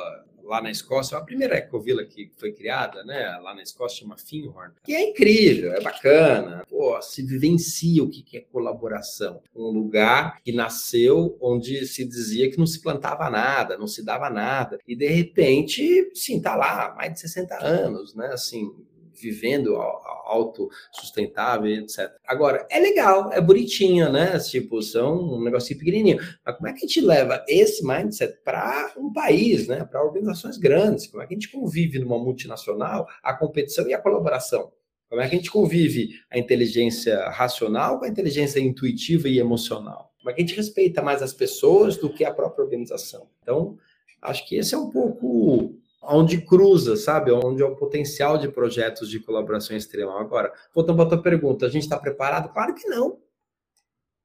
[0.49, 4.73] lá na Escócia, a primeira ecovila que foi criada, né, lá na Escócia chama Finhorn,
[4.83, 10.51] que é incrível, é bacana, pô, se vivencia o que é colaboração, um lugar que
[10.51, 15.07] nasceu onde se dizia que não se plantava nada, não se dava nada, e de
[15.07, 18.73] repente, sim, tá lá, mais de 60 anos, né, assim,
[19.19, 22.11] vivendo autossustentável, etc.
[22.25, 24.37] Agora, é legal, é bonitinho, né?
[24.39, 26.19] Tipo, são um negocinho pequenininho.
[26.45, 29.83] Mas como é que a gente leva esse mindset para um país, né?
[29.83, 31.07] Para organizações grandes?
[31.07, 34.71] Como é que a gente convive numa multinacional a competição e a colaboração?
[35.09, 40.13] Como é que a gente convive a inteligência racional com a inteligência intuitiva e emocional?
[40.19, 43.27] Como é que a gente respeita mais as pessoas do que a própria organização?
[43.41, 43.77] Então,
[44.21, 47.31] acho que esse é um pouco onde cruza, sabe?
[47.31, 50.19] Onde é o potencial de projetos de colaboração extrema.
[50.19, 52.51] Agora, voltando para a tua pergunta, a gente está preparado?
[52.53, 53.19] Claro que não.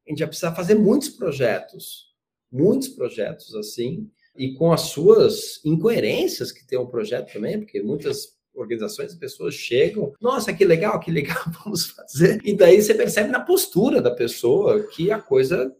[0.06, 2.14] A gente vai precisar fazer muitos projetos,
[2.52, 7.82] muitos projetos assim, e com as suas incoerências que tem o um projeto também, porque
[7.82, 12.40] muitas organizações e pessoas chegam, nossa, que legal, que legal, vamos fazer.
[12.44, 15.74] E daí você percebe na postura da pessoa que a coisa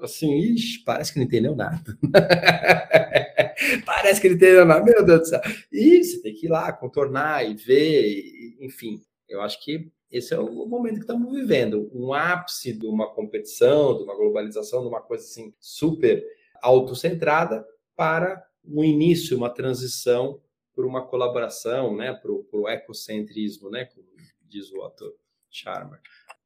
[0.00, 1.82] assim, ixi, parece que não entendeu nada.
[3.84, 5.40] parece que não entendeu nada, meu Deus do céu.
[5.72, 9.02] E você tem que ir lá, contornar e ver, e, enfim.
[9.28, 11.90] Eu acho que esse é o momento que estamos vivendo.
[11.92, 16.24] Um ápice de uma competição, de uma globalização, de uma coisa assim super
[16.62, 17.66] autocentrada
[17.96, 20.40] para um início, uma transição
[20.74, 24.06] para uma colaboração, né, para o ecocentrismo, né, como
[24.42, 25.14] diz o autor
[25.50, 26.00] Charmer.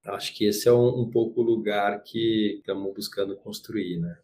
[0.05, 4.19] Acho que esse é um, um pouco o lugar que estamos buscando construir, né?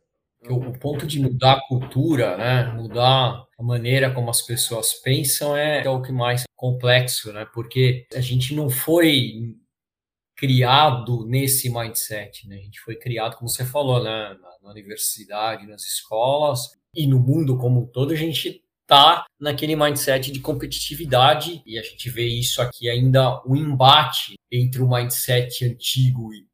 [0.49, 2.73] O, ponto de mudar a cultura, né?
[2.73, 7.47] Mudar a maneira como as pessoas pensam é, é o que mais complexo, né?
[7.53, 9.57] Porque a gente não foi
[10.37, 12.57] criado nesse mindset, né?
[12.57, 14.37] A gente foi criado, como você falou, né?
[14.63, 20.31] na, universidade, nas escolas e no mundo como um todo, a gente tá naquele mindset
[20.31, 26.33] de competitividade e a gente vê isso aqui ainda um embate entre o mindset antigo
[26.33, 26.47] e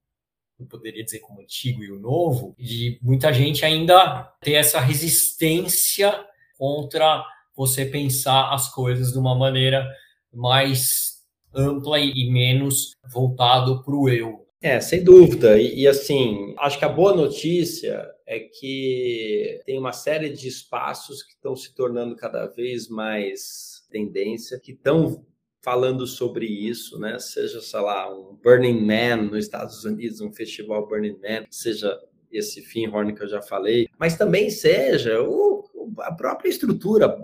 [0.62, 6.24] eu poderia dizer como antigo e o novo, de muita gente ainda ter essa resistência
[6.56, 9.86] contra você pensar as coisas de uma maneira
[10.32, 11.22] mais
[11.54, 14.46] ampla e menos voltado para o eu.
[14.60, 15.60] É, sem dúvida.
[15.60, 21.22] E, e, assim, acho que a boa notícia é que tem uma série de espaços
[21.22, 25.26] que estão se tornando cada vez mais tendência, que estão
[25.62, 27.18] falando sobre isso, né?
[27.18, 31.98] Seja, sei lá, um Burning Man nos Estados Unidos, um festival Burning Man, seja
[32.30, 35.64] esse Finhorn que eu já falei, mas também seja o,
[36.00, 37.14] a própria estrutura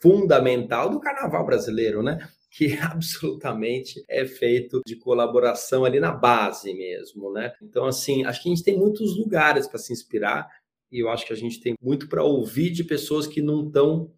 [0.00, 2.28] fundamental do carnaval brasileiro, né?
[2.52, 7.52] que absolutamente é feito de colaboração ali na base mesmo, né?
[7.62, 10.48] Então, assim, acho que a gente tem muitos lugares para se inspirar
[10.90, 14.12] e eu acho que a gente tem muito para ouvir de pessoas que não estão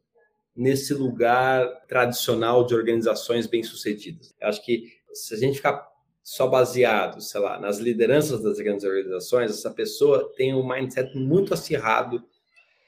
[0.57, 4.35] nesse lugar tradicional de organizações bem-sucedidas.
[4.41, 5.87] Acho que se a gente ficar
[6.23, 11.53] só baseado, sei lá, nas lideranças das grandes organizações, essa pessoa tem um mindset muito
[11.53, 12.23] acirrado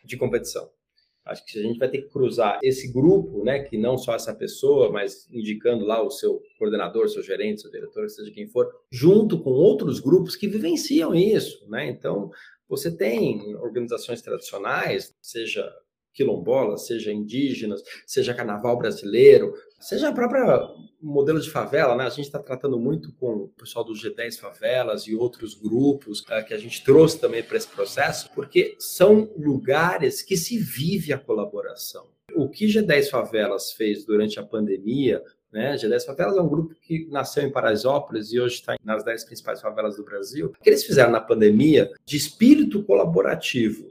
[0.05, 0.71] de competição.
[1.27, 4.33] Acho que a gente vai ter que cruzar esse grupo, né, que não só essa
[4.33, 9.43] pessoa, mas indicando lá o seu coordenador, seu gerente, seu diretor, seja quem for, junto
[9.43, 11.89] com outros grupos que vivenciam isso, né?
[11.89, 12.31] Então,
[12.69, 15.69] você tem organizações tradicionais, seja
[16.17, 20.67] quilombola, seja indígenas, seja carnaval brasileiro, seja a própria
[21.01, 22.05] modelo de favela, né?
[22.05, 26.45] A gente está tratando muito com o pessoal do G10 Favelas e outros grupos uh,
[26.47, 31.19] que a gente trouxe também para esse processo, porque são lugares que se vive a
[31.19, 32.07] colaboração.
[32.35, 35.75] O que G10 Favelas fez durante a pandemia né?
[35.75, 39.61] G10 Favelas é um grupo que nasceu em Paraisópolis e hoje está nas 10 principais
[39.61, 40.49] favelas do Brasil.
[40.49, 43.91] O que eles fizeram na pandemia de espírito colaborativo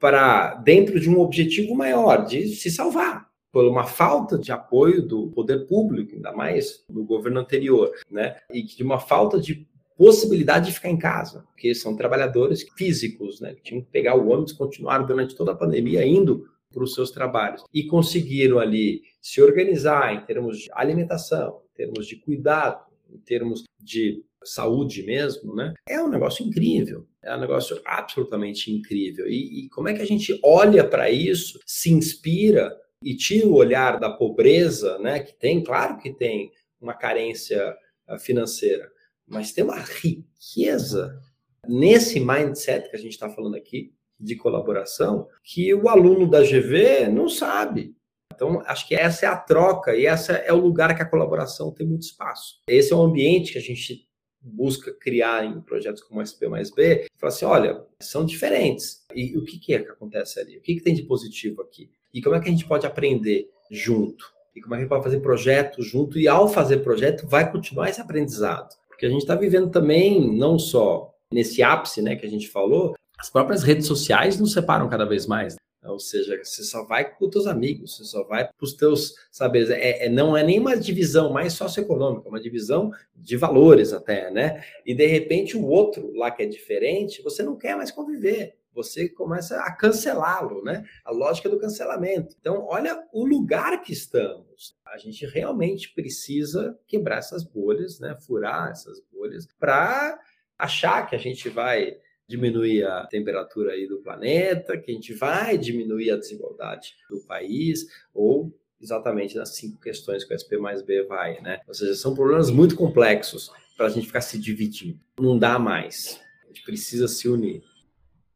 [0.00, 5.28] para dentro de um objetivo maior, de se salvar por uma falta de apoio do
[5.28, 8.36] poder público, ainda mais do governo anterior, né?
[8.52, 13.54] E de uma falta de possibilidade de ficar em casa, porque são trabalhadores físicos, né?
[13.54, 17.10] Que tinham que pegar o ônibus, continuaram durante toda a pandemia indo para os seus
[17.10, 23.18] trabalhos e conseguiram ali se organizar em termos de alimentação, em termos de cuidado, em
[23.18, 25.74] termos de saúde mesmo, né?
[25.88, 29.26] É um negócio incrível, é um negócio absolutamente incrível.
[29.26, 33.54] E, e como é que a gente olha para isso, se inspira e tira o
[33.54, 35.20] olhar da pobreza, né?
[35.20, 37.76] Que tem, claro que tem uma carência
[38.06, 38.90] ah, financeira,
[39.26, 41.20] mas tem uma riqueza
[41.68, 47.08] nesse mindset que a gente está falando aqui de colaboração que o aluno da GV
[47.08, 47.94] não sabe.
[48.34, 51.72] Então, acho que essa é a troca e essa é o lugar que a colaboração
[51.72, 52.60] tem muito espaço.
[52.68, 54.08] Esse é o ambiente que a gente
[54.42, 59.04] busca criar em projetos como SP mais B, fala assim, olha, são diferentes.
[59.14, 60.56] E o que, que é que acontece ali?
[60.56, 61.90] O que, que tem de positivo aqui?
[62.12, 64.32] E como é que a gente pode aprender junto?
[64.54, 66.18] E como é que a gente pode fazer projeto junto?
[66.18, 68.74] E ao fazer projeto, vai continuar esse aprendizado.
[68.88, 72.94] Porque a gente está vivendo também, não só nesse ápice né, que a gente falou,
[73.18, 75.56] as próprias redes sociais nos separam cada vez mais.
[75.82, 79.14] Ou seja, você só vai com os teus amigos, você só vai para os teus
[79.30, 79.70] saberes.
[79.70, 84.30] É, é, não é nem uma divisão mais socioeconômica, é uma divisão de valores até,
[84.30, 84.62] né?
[84.84, 88.56] E de repente o outro lá que é diferente, você não quer mais conviver.
[88.72, 90.84] Você começa a cancelá-lo, né?
[91.04, 92.36] A lógica do cancelamento.
[92.38, 94.76] Então, olha o lugar que estamos.
[94.86, 98.16] A gente realmente precisa quebrar essas bolhas, né?
[98.20, 100.18] Furar essas bolhas para
[100.56, 101.96] achar que a gente vai
[102.30, 107.86] diminuir a temperatura aí do planeta, que a gente vai diminuir a desigualdade do país,
[108.14, 111.60] ou exatamente nas cinco questões que o SP mais B vai, né?
[111.66, 114.98] Ou seja, são problemas muito complexos para a gente ficar se dividindo.
[115.18, 116.20] Não dá mais.
[116.44, 117.62] A gente precisa se unir.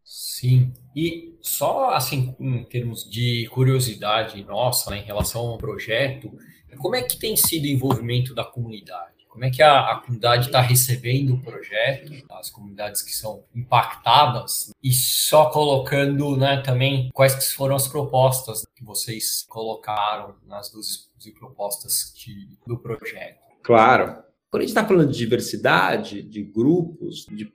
[0.05, 0.73] Sim.
[0.95, 6.31] E só assim, em termos de curiosidade nossa, né, em relação ao projeto,
[6.79, 9.14] como é que tem sido o envolvimento da comunidade?
[9.35, 14.70] Como é que a, a comunidade está recebendo o projeto, as comunidades que são impactadas,
[14.80, 22.12] e só colocando né, também quais foram as propostas que vocês colocaram nas duas propostas
[22.14, 23.41] de, do projeto.
[23.64, 24.22] Claro.
[24.49, 27.53] Quando a gente está falando de diversidade, de grupos, de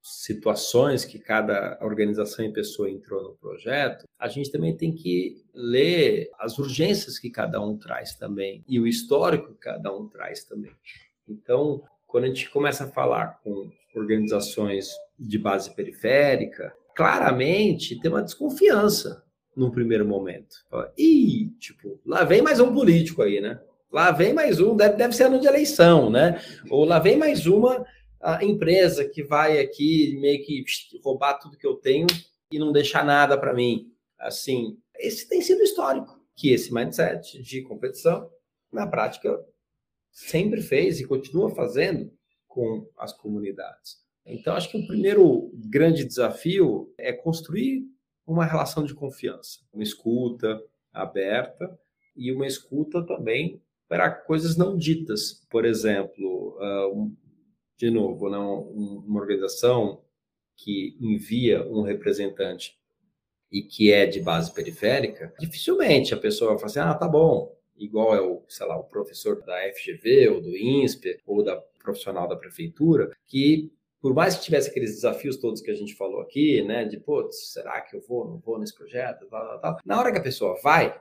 [0.00, 6.30] situações que cada organização e pessoa entrou no projeto, a gente também tem que ler
[6.38, 10.72] as urgências que cada um traz também e o histórico que cada um traz também.
[11.28, 18.22] Então, quando a gente começa a falar com organizações de base periférica, claramente tem uma
[18.22, 19.24] desconfiança
[19.56, 20.56] num primeiro momento.
[20.70, 23.60] Fala, Ih, tipo, lá vem mais um político aí, né?
[23.90, 26.40] Lá vem mais um, deve, deve ser ano de eleição, né?
[26.70, 27.84] Ou lá vem mais uma
[28.40, 30.64] empresa que vai aqui meio que
[31.02, 32.06] roubar tudo que eu tenho
[32.52, 33.92] e não deixar nada para mim.
[34.18, 38.28] Assim, esse tem sido histórico, que esse mindset de competição,
[38.72, 39.38] na prática,
[40.26, 42.10] sempre fez e continua fazendo
[42.46, 43.98] com as comunidades.
[44.26, 47.84] Então, acho que o primeiro grande desafio é construir
[48.26, 50.60] uma relação de confiança, uma escuta
[50.92, 51.78] aberta
[52.16, 55.46] e uma escuta também para coisas não ditas.
[55.48, 56.90] Por exemplo, ah,
[57.76, 60.02] de novo, não, uma organização
[60.56, 62.76] que envia um representante
[63.50, 67.56] e que é de base periférica, dificilmente a pessoa vai falar assim, ah, tá bom,
[67.78, 72.28] igual é o, sei lá, o professor da FGV ou do INSPE ou da profissional
[72.28, 76.62] da prefeitura, que por mais que tivesse aqueles desafios todos que a gente falou aqui,
[76.62, 79.76] né, de, putz, será que eu vou, não vou nesse projeto, tal, tal, tal.
[79.84, 81.00] Na hora que a pessoa vai,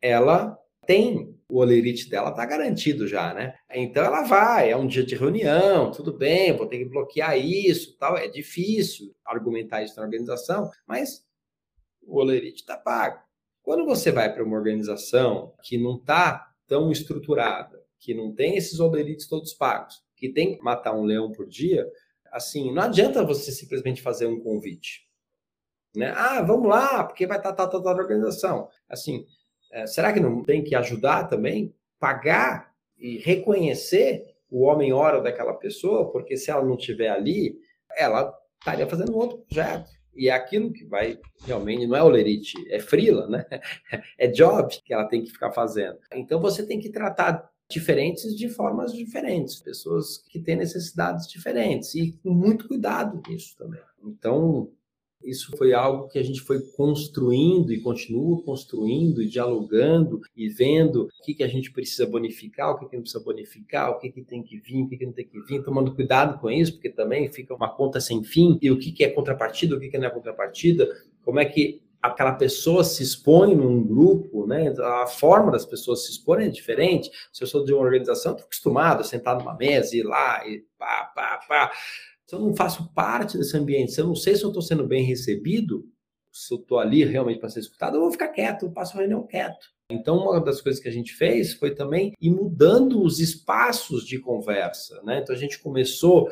[0.00, 3.54] ela tem o olerite dela tá garantido já, né?
[3.70, 7.96] Então ela vai, é um dia de reunião, tudo bem, vou ter que bloquear isso,
[7.98, 11.26] tal, é difícil argumentar isso na organização, mas
[12.02, 13.20] o olerite está pago.
[13.68, 18.80] Quando você vai para uma organização que não está tão estruturada, que não tem esses
[18.80, 21.86] olerites todos pagos, que tem que matar um leão por dia,
[22.32, 25.06] assim, não adianta você simplesmente fazer um convite.
[25.94, 26.14] Né?
[26.16, 28.70] Ah, vamos lá, porque vai estar tá, tá, tá, tá, organização.
[28.88, 29.26] Assim,
[29.70, 31.76] é, será que não tem que ajudar também?
[32.00, 37.60] Pagar e reconhecer o homem-hora daquela pessoa, porque se ela não estiver ali,
[37.94, 39.97] ela estaria fazendo um outro projeto.
[40.18, 43.46] E é aquilo que vai realmente, não é olerite, é frila, né?
[44.18, 45.96] É job que ela tem que ficar fazendo.
[46.12, 52.18] Então você tem que tratar diferentes de formas diferentes, pessoas que têm necessidades diferentes e
[52.22, 53.80] com muito cuidado nisso também.
[54.02, 54.70] Então,
[55.22, 61.04] isso foi algo que a gente foi construindo e continua construindo e dialogando e vendo
[61.04, 64.10] o que, que a gente precisa bonificar, o que, que não precisa bonificar, o que,
[64.10, 66.72] que tem que vir, o que, que não tem que vir, tomando cuidado com isso,
[66.72, 69.88] porque também fica uma conta sem fim, e o que, que é contrapartida, o que,
[69.88, 70.88] que não é contrapartida,
[71.22, 74.72] como é que aquela pessoa se expõe num grupo, né?
[74.78, 77.10] A forma das pessoas se exporem é diferente.
[77.32, 80.46] Se eu sou de uma organização, estou acostumado a sentar numa mesa e ir lá
[80.46, 81.72] e pá, pá, pá
[82.28, 84.86] se eu não faço parte desse ambiente, se eu não sei se eu estou sendo
[84.86, 85.88] bem recebido,
[86.30, 89.00] se eu estou ali realmente para ser escutado, eu vou ficar quieto, eu passo a
[89.00, 89.66] reunião quieto.
[89.90, 94.18] Então, uma das coisas que a gente fez foi também ir mudando os espaços de
[94.18, 95.00] conversa.
[95.04, 95.20] Né?
[95.20, 96.28] Então, a gente começou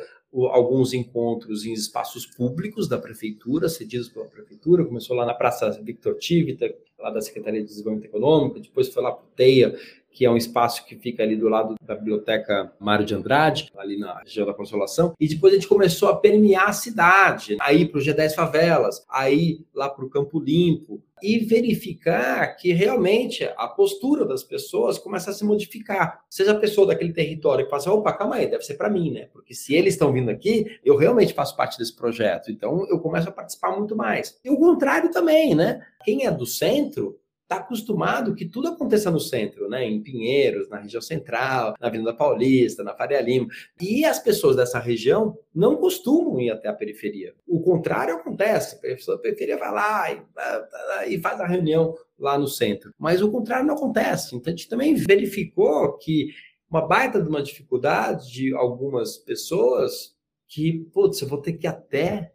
[0.51, 6.15] alguns encontros em espaços públicos da prefeitura, cedidos pela prefeitura, começou lá na Praça Victor
[6.19, 9.75] Tivita, lá da Secretaria de Desenvolvimento Econômico, depois foi lá para o TEIA,
[10.17, 13.99] que é um espaço que fica ali do lado da Biblioteca Mário de Andrade, ali
[13.99, 15.13] na região da Consolação.
[15.19, 19.63] E depois a gente começou a permear a cidade, aí para o G10 Favelas, aí
[19.75, 25.33] lá para o Campo Limpo, e verificar que realmente a postura das pessoas começa a
[25.33, 26.23] se modificar.
[26.27, 29.27] Seja a pessoa daquele território que assim, opa, calma aí, deve ser para mim, né?
[29.31, 32.49] Porque se eles estão vindo aqui, eu realmente faço parte desse projeto.
[32.49, 34.39] Então eu começo a participar muito mais.
[34.43, 35.85] E o contrário também, né?
[36.03, 39.85] Quem é do centro está acostumado que tudo aconteça no centro, né?
[39.85, 43.47] Em Pinheiros, na região central, na Avenida Paulista, na Faria Lima.
[43.79, 47.33] E as pessoas dessa região não costumam ir até a periferia.
[47.47, 48.75] O contrário acontece.
[48.75, 52.93] A pessoa da periferia vai lá e, e faz a reunião lá no centro.
[52.99, 54.35] Mas o contrário não acontece.
[54.35, 56.27] Então a gente também verificou que
[56.69, 60.13] uma baita de uma dificuldade de algumas pessoas
[60.49, 62.33] que, putz, eu vou ter que ir até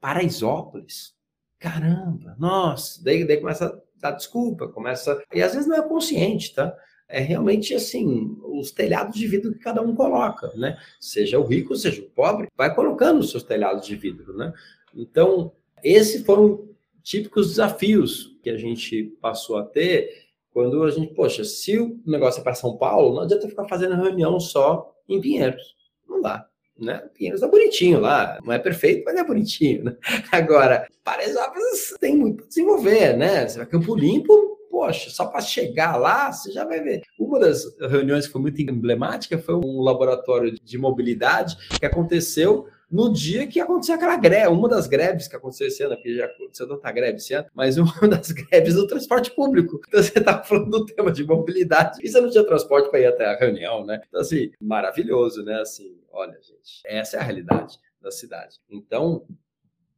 [0.00, 1.14] Paraisópolis.
[1.60, 5.22] Caramba, nossa, daí, daí começa dá desculpa, começa.
[5.32, 6.74] E às vezes não é consciente, tá?
[7.08, 10.78] É realmente assim, os telhados de vidro que cada um coloca, né?
[11.00, 14.52] Seja o rico, seja o pobre, vai colocando os seus telhados de vidro, né?
[14.94, 16.68] Então, esses foram
[17.02, 22.40] típicos desafios que a gente passou a ter quando a gente, poxa, se o negócio
[22.40, 25.76] é para São Paulo, não adianta ficar fazendo reunião só em Pinheiros.
[26.08, 26.49] Não dá
[26.80, 27.02] né?
[27.14, 29.96] Pinheiros tá bonitinho lá, não é perfeito, mas é bonitinho, né?
[30.32, 33.46] Agora, Paraisópolis tem muito para desenvolver, né?
[33.46, 37.02] Você vai Campo Limpo, poxa, só para chegar lá, você já vai ver.
[37.18, 43.12] Uma das reuniões que foi muito emblemática foi um laboratório de mobilidade que aconteceu no
[43.12, 46.68] dia que aconteceu aquela greve, uma das greves que aconteceu esse ano, porque já aconteceu
[46.68, 49.80] tanta greve esse ano, mas uma das greves do transporte público.
[49.86, 53.06] Então você estava falando do tema de mobilidade e você não tinha transporte para ir
[53.06, 54.00] até a reunião, né?
[54.08, 55.60] Então, assim, maravilhoso, né?
[55.60, 58.58] Assim, olha, gente, essa é a realidade da cidade.
[58.68, 59.24] Então,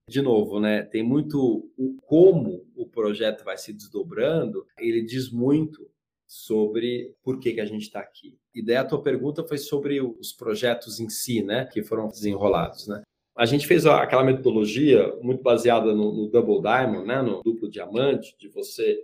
[0.09, 0.83] de novo, né?
[0.83, 5.91] Tem muito o como o projeto vai se desdobrando, ele diz muito
[6.33, 8.39] sobre por que, que a gente está aqui.
[8.55, 12.89] E daí a tua pergunta foi sobre os projetos em si, né, que foram desenrolados,
[12.89, 13.03] né?
[13.37, 18.35] A gente fez aquela metodologia muito baseada no, no Double Diamond, né, no duplo diamante,
[18.39, 18.99] de você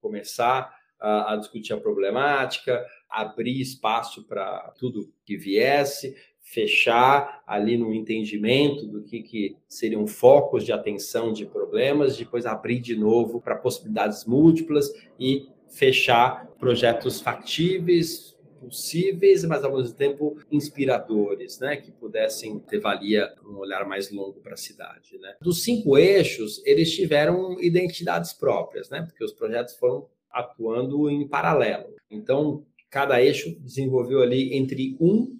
[0.00, 7.92] começar a, a discutir a problemática, abrir espaço para tudo que viesse, fechar ali no
[7.92, 13.56] entendimento do que, que seriam focos de atenção de problemas, depois abrir de novo para
[13.56, 22.58] possibilidades múltiplas e fechar projetos factíveis, possíveis, mas ao mesmo tempo inspiradores, né, que pudessem
[22.58, 25.36] ter valia um olhar mais longo para a cidade, né.
[25.40, 31.94] Dos cinco eixos, eles tiveram identidades próprias, né, porque os projetos foram atuando em paralelo.
[32.10, 35.38] Então, cada eixo desenvolveu ali entre um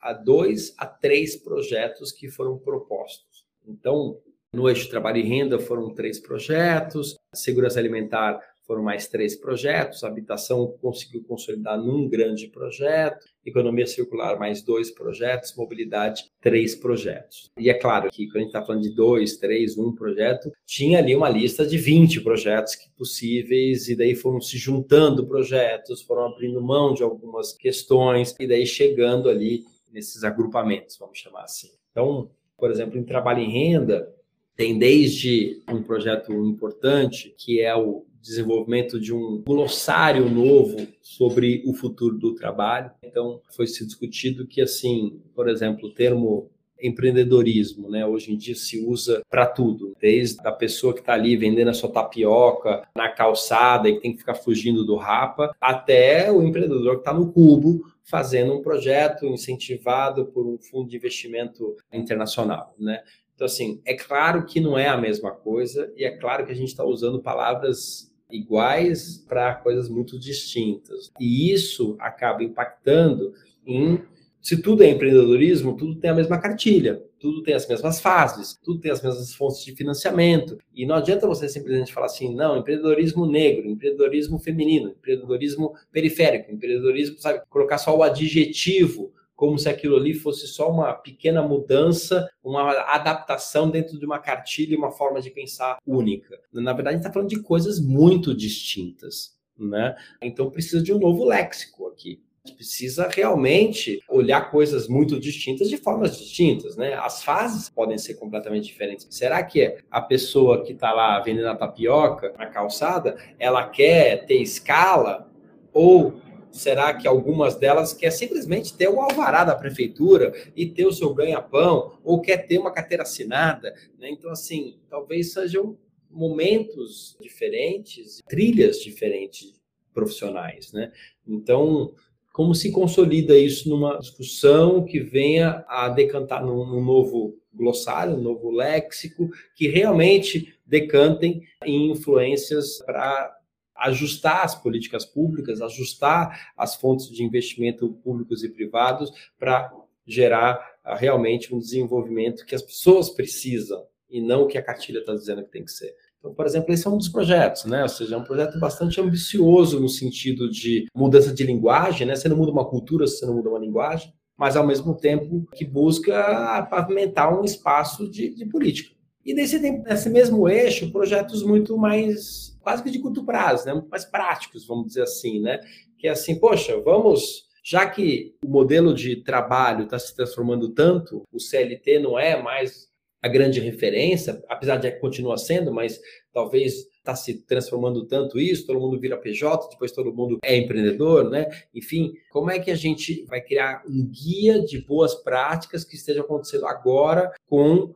[0.00, 3.44] a dois a três projetos que foram propostos.
[3.66, 4.18] Então,
[4.52, 10.76] no eixo trabalho e renda foram três projetos, segurança alimentar foram mais três projetos, habitação
[10.82, 17.50] conseguiu consolidar num grande projeto, economia circular mais dois projetos, mobilidade três projetos.
[17.58, 20.98] E é claro que quando a gente está falando de dois, três, um projeto, tinha
[20.98, 26.60] ali uma lista de 20 projetos possíveis, e daí foram se juntando projetos, foram abrindo
[26.60, 31.70] mão de algumas questões, e daí chegando ali nesses agrupamentos, vamos chamar assim.
[31.90, 34.14] Então, por exemplo, em trabalho em renda,
[34.58, 41.72] tem desde um projeto importante, que é o desenvolvimento de um glossário novo sobre o
[41.72, 42.90] futuro do trabalho.
[43.02, 46.50] Então, foi se discutido que, assim, por exemplo, o termo
[46.80, 48.06] empreendedorismo, né?
[48.06, 51.74] Hoje em dia se usa para tudo, desde a pessoa que está ali vendendo a
[51.74, 56.94] sua tapioca na calçada e que tem que ficar fugindo do rapa, até o empreendedor
[56.94, 63.02] que está no cubo fazendo um projeto incentivado por um fundo de investimento internacional, né?
[63.34, 66.54] Então, assim, é claro que não é a mesma coisa e é claro que a
[66.54, 71.10] gente está usando palavras iguais para coisas muito distintas.
[71.18, 73.32] E isso acaba impactando
[73.66, 74.00] em
[74.40, 78.80] se tudo é empreendedorismo, tudo tem a mesma cartilha, tudo tem as mesmas fases, tudo
[78.80, 80.56] tem as mesmas fontes de financiamento.
[80.74, 87.18] E não adianta você simplesmente falar assim, não, empreendedorismo negro, empreendedorismo feminino, empreendedorismo periférico, empreendedorismo,
[87.18, 92.72] sabe, colocar só o adjetivo como se aquilo ali fosse só uma pequena mudança, uma
[92.92, 96.40] adaptação dentro de uma cartilha e uma forma de pensar única.
[96.52, 99.38] Na verdade, a gente está falando de coisas muito distintas.
[99.56, 99.94] Né?
[100.20, 102.20] Então precisa de um novo léxico aqui.
[102.56, 106.94] Precisa realmente olhar coisas muito distintas de formas distintas, né?
[106.94, 109.06] As fases podem ser completamente diferentes.
[109.10, 114.40] Será que a pessoa que está lá vendendo a tapioca na calçada, ela quer ter
[114.40, 115.30] escala
[115.72, 116.14] ou
[116.50, 121.12] Será que algumas delas quer simplesmente ter o alvará da prefeitura e ter o seu
[121.14, 123.74] ganha-pão, ou quer ter uma carteira assinada?
[123.98, 124.10] Né?
[124.10, 125.76] Então, assim, talvez sejam
[126.10, 129.54] momentos diferentes, trilhas diferentes
[129.92, 130.92] profissionais, né?
[131.26, 131.92] Então,
[132.32, 138.22] como se consolida isso numa discussão que venha a decantar num, num novo glossário, um
[138.22, 143.37] novo léxico, que realmente decantem em influências para
[143.78, 149.72] ajustar as políticas públicas, ajustar as fontes de investimento públicos e privados para
[150.06, 150.54] gerar
[150.84, 155.14] uh, realmente um desenvolvimento que as pessoas precisam e não o que a cartilha está
[155.14, 155.94] dizendo que tem que ser.
[156.18, 157.82] Então, por exemplo, esse é um dos projetos, né?
[157.82, 162.16] Ou seja, é um projeto bastante ambicioso no sentido de mudança de linguagem, né?
[162.16, 165.46] Você não muda uma cultura se você não muda uma linguagem, mas ao mesmo tempo
[165.54, 168.98] que busca pavimentar um espaço de, de política.
[169.24, 173.82] E nesse mesmo eixo, projetos muito mais, que de curto prazo, né?
[173.90, 175.60] mais práticos, vamos dizer assim, né?
[175.98, 181.22] Que é assim, poxa, vamos já que o modelo de trabalho está se transformando tanto,
[181.30, 182.88] o CLT não é mais
[183.22, 186.00] a grande referência, apesar de continuar sendo, mas
[186.32, 191.28] talvez está se transformando tanto isso, todo mundo vira PJ, depois todo mundo é empreendedor,
[191.28, 191.46] né?
[191.74, 196.20] Enfim, como é que a gente vai criar um guia de boas práticas que esteja
[196.20, 197.92] acontecendo agora com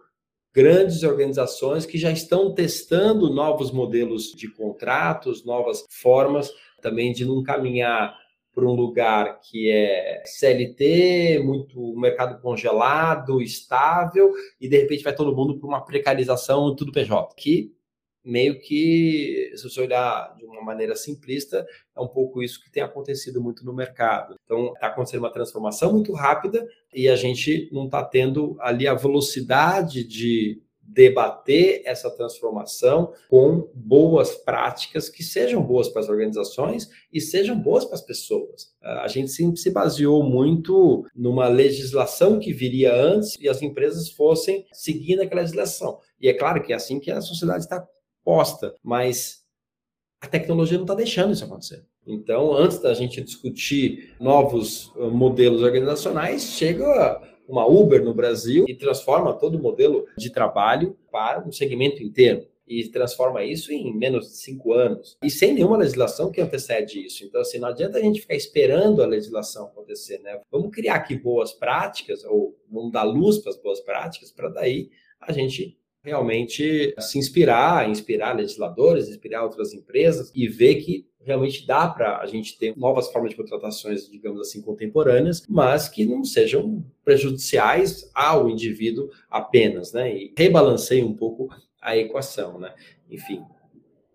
[0.55, 6.51] grandes organizações que já estão testando novos modelos de contratos, novas formas
[6.81, 8.21] também de não caminhar
[8.55, 14.31] para um lugar que é CLT, muito mercado congelado, estável,
[14.61, 17.73] e de repente vai todo mundo para uma precarização tudo PJ, que
[18.25, 21.67] meio que, se você olhar de uma maneira simplista,
[21.97, 24.37] é um pouco isso que tem acontecido muito no mercado.
[24.45, 28.95] Então, está acontecendo uma transformação muito rápida e a gente não está tendo ali a
[28.95, 30.63] velocidade de
[30.93, 37.85] debater essa transformação com boas práticas que sejam boas para as organizações e sejam boas
[37.85, 38.73] para as pessoas.
[38.83, 44.67] A gente sempre se baseou muito numa legislação que viria antes e as empresas fossem
[44.73, 45.99] seguindo aquela legislação.
[46.21, 47.87] E é claro que é assim que a sociedade está
[48.25, 49.43] posta, mas
[50.21, 51.85] a tecnologia não está deixando isso acontecer.
[52.07, 58.75] Então, antes da gente discutir novos uh, modelos organizacionais, chega uma Uber no Brasil e
[58.75, 62.47] transforma todo o modelo de trabalho para um segmento inteiro.
[62.67, 65.19] e transforma isso em menos de cinco anos.
[65.23, 67.25] E sem nenhuma legislação que antecede isso.
[67.25, 70.41] Então, assim, não adianta a gente ficar esperando a legislação acontecer, né?
[70.51, 74.91] Vamos criar aqui boas práticas, ou vamos dar luz para as boas práticas, para daí
[75.21, 81.87] a gente realmente se inspirar, inspirar legisladores, inspirar outras empresas e ver que realmente dá
[81.87, 86.85] para a gente ter novas formas de contratações, digamos assim, contemporâneas, mas que não sejam
[87.05, 90.13] prejudiciais ao indivíduo apenas, né?
[90.13, 91.49] E rebalanceie um pouco
[91.81, 92.75] a equação, né?
[93.09, 93.43] Enfim,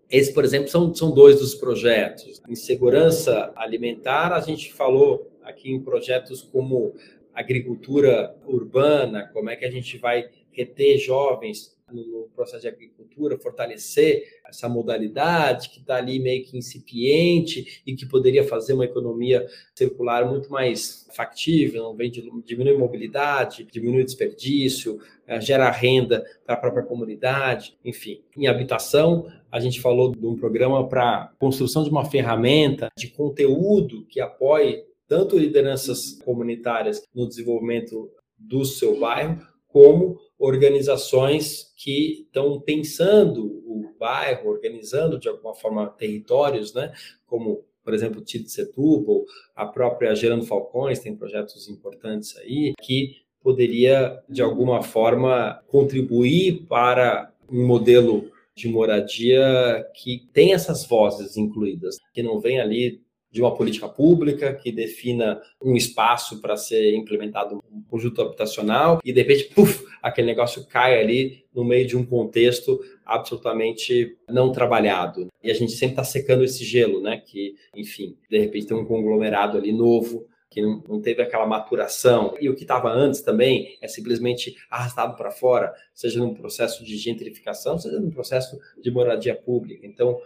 [0.09, 2.41] esses, por exemplo, são, são dois dos projetos.
[2.47, 6.93] Em segurança alimentar, a gente falou aqui em projetos como
[7.33, 14.23] agricultura urbana, como é que a gente vai reter jovens no processo de agricultura, fortalecer
[14.45, 20.25] essa modalidade que está ali meio que incipiente e que poderia fazer uma economia circular
[20.25, 26.83] muito mais factível, não vem diminui mobilidade, diminui desperdício, eh, gera renda para a própria
[26.83, 28.21] comunidade, enfim.
[28.35, 34.05] Em habitação, a gente falou de um programa para construção de uma ferramenta de conteúdo
[34.05, 39.41] que apoie tanto lideranças comunitárias no desenvolvimento do seu bairro,
[39.77, 46.91] como organizações que estão pensando o bairro, organizando de alguma forma territórios, né?
[47.27, 49.23] Como, por exemplo, Tito Setúbal,
[49.55, 57.31] a própria Gerando Falcões tem projetos importantes aí que poderia de alguma forma contribuir para
[57.47, 62.99] um modelo de moradia que tem essas vozes incluídas, que não vem ali
[63.31, 69.11] de uma política pública que defina um espaço para ser implementado um conjunto habitacional e
[69.11, 75.27] de repente, puf, aquele negócio cai ali no meio de um contexto absolutamente não trabalhado.
[75.43, 77.21] E a gente sempre está secando esse gelo, né?
[77.25, 82.35] Que, enfim, de repente tem um conglomerado ali novo que não, teve aquela maturação.
[82.39, 86.97] E o que estava antes também é simplesmente arrastado para fora, seja num processo de
[86.97, 89.85] gentrificação, seja num processo de moradia pública.
[89.85, 90.19] Então,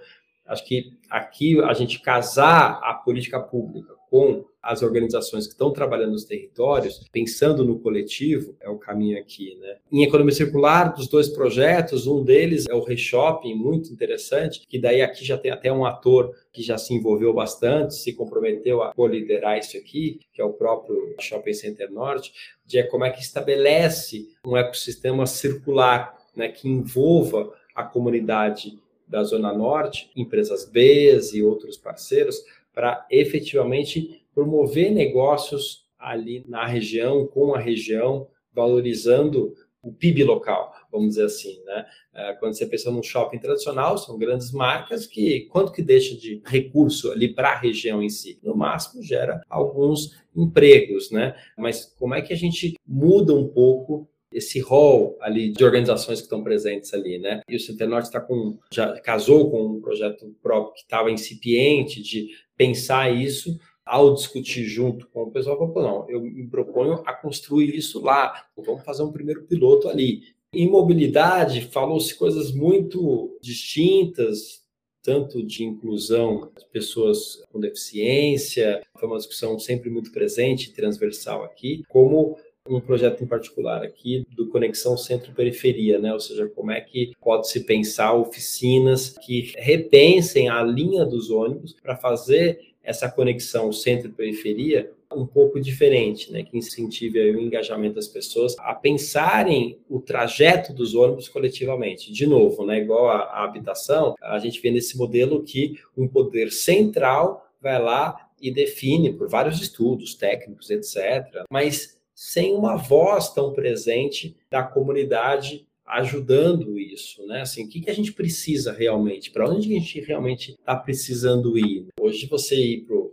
[0.45, 6.11] Acho que aqui a gente casar a política pública com as organizações que estão trabalhando
[6.11, 9.77] nos territórios, pensando no coletivo, é o caminho aqui, né?
[9.91, 15.01] Em economia circular, dos dois projetos, um deles é o Reshopping, muito interessante, que daí
[15.01, 19.57] aqui já tem até um ator que já se envolveu bastante, se comprometeu a liderar
[19.57, 22.31] isso aqui, que é o próprio Shopping Center Norte,
[22.65, 28.77] de é como é que estabelece um ecossistema circular, né, que envolva a comunidade
[29.11, 32.41] da Zona Norte, empresas B e outros parceiros,
[32.73, 39.53] para efetivamente promover negócios ali na região, com a região, valorizando
[39.83, 41.85] o PIB local, vamos dizer assim, né?
[42.13, 46.41] É, quando você pensa num shopping tradicional, são grandes marcas que quanto que deixa de
[46.45, 48.39] recurso ali para a região em si?
[48.43, 51.35] No máximo gera alguns empregos, né?
[51.57, 56.25] Mas como é que a gente muda um pouco esse rol ali de organizações que
[56.25, 57.41] estão presentes ali, né?
[57.49, 62.29] E o Centenorte está com já casou com um projeto próprio que estava incipiente de
[62.55, 67.75] pensar isso ao discutir junto com o pessoal, falou, não, eu me proponho a construir
[67.75, 70.21] isso lá, vamos fazer um primeiro piloto ali.
[70.53, 74.61] Em mobilidade, falou-se coisas muito distintas,
[75.01, 81.83] tanto de inclusão de pessoas com deficiência, foi uma discussão sempre muito presente, transversal aqui,
[81.89, 82.37] como
[82.67, 86.13] um projeto em particular aqui do Conexão Centro-Periferia, né?
[86.13, 91.73] Ou seja, como é que pode se pensar oficinas que repensem a linha dos ônibus
[91.81, 98.55] para fazer essa conexão centro-periferia um pouco diferente, né, que incentive o engajamento das pessoas
[98.59, 102.11] a pensarem o trajeto dos ônibus coletivamente.
[102.11, 107.45] De novo, né, igual a habitação, a gente vê nesse modelo que um poder central
[107.61, 111.43] vai lá e define por vários estudos técnicos, etc.
[111.51, 117.41] Mas sem uma voz tão presente da comunidade ajudando isso, né?
[117.41, 119.31] Assim, o que, a gente precisa realmente?
[119.31, 121.87] Para onde a gente realmente está precisando ir?
[121.99, 123.11] Hoje você ir para o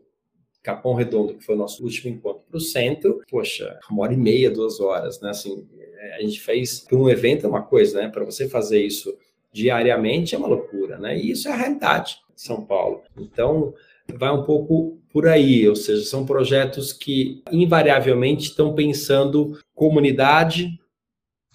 [0.62, 4.16] Capão Redondo, que foi o nosso último encontro, para o centro, poxa, uma hora e
[4.18, 5.30] meia, duas horas, né?
[5.30, 8.11] Assim, é, a gente fez um evento é uma coisa, né?
[8.11, 9.16] Para você fazer isso
[9.50, 11.18] diariamente é uma loucura, né?
[11.18, 13.04] E isso é a realidade de São Paulo.
[13.16, 13.72] Então,
[14.14, 20.78] vai um pouco por aí, ou seja, são projetos que invariavelmente estão pensando comunidade,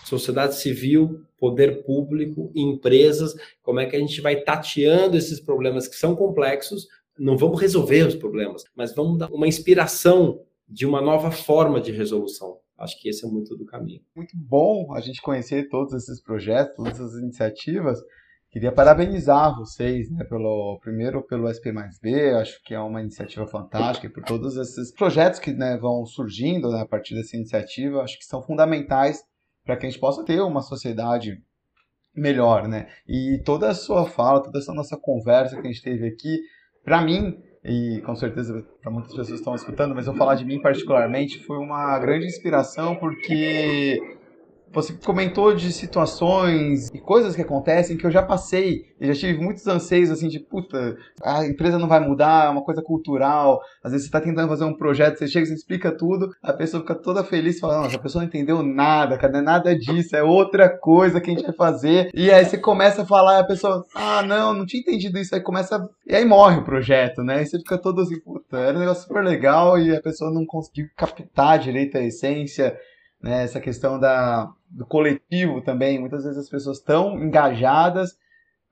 [0.03, 5.95] sociedade civil, poder público, empresas, como é que a gente vai tateando esses problemas que
[5.95, 6.87] são complexos,
[7.17, 11.91] não vamos resolver os problemas, mas vamos dar uma inspiração de uma nova forma de
[11.91, 12.57] resolução.
[12.77, 14.01] Acho que esse é muito do caminho.
[14.15, 17.99] Muito bom a gente conhecer todos esses projetos, todas essas iniciativas.
[18.53, 23.47] Queria parabenizar vocês, né, pelo primeiro pelo SP mais B, acho que é uma iniciativa
[23.47, 28.03] fantástica, e por todos esses projetos que né, vão surgindo né, a partir dessa iniciativa,
[28.03, 29.23] acho que são fundamentais
[29.65, 31.41] para que a gente possa ter uma sociedade
[32.15, 32.89] melhor, né?
[33.07, 36.39] E toda a sua fala, toda essa nossa conversa que a gente teve aqui,
[36.85, 40.45] para mim, e com certeza para muitas pessoas que estão escutando, mas eu falar de
[40.45, 43.99] mim particularmente, foi uma grande inspiração porque
[44.73, 49.39] você comentou de situações e coisas que acontecem que eu já passei e já tive
[49.39, 53.61] muitos anseios assim de puta, a empresa não vai mudar, é uma coisa cultural.
[53.83, 56.81] Às vezes você está tentando fazer um projeto, você chega, você explica tudo, a pessoa
[56.81, 60.15] fica toda feliz, fala, não, essa pessoa não entendeu nada, cara, não é nada disso,
[60.15, 62.09] é outra coisa que a gente vai fazer.
[62.13, 65.41] E aí você começa a falar, a pessoa, ah, não, não tinha entendido isso, aí
[65.41, 67.43] começa, e aí morre o projeto, né?
[67.43, 70.45] E você fica todo assim, puta, era um negócio super legal e a pessoa não
[70.45, 72.75] conseguiu captar direito a essência
[73.23, 73.43] né?
[73.43, 78.17] Essa questão da, do coletivo também, muitas vezes as pessoas estão engajadas,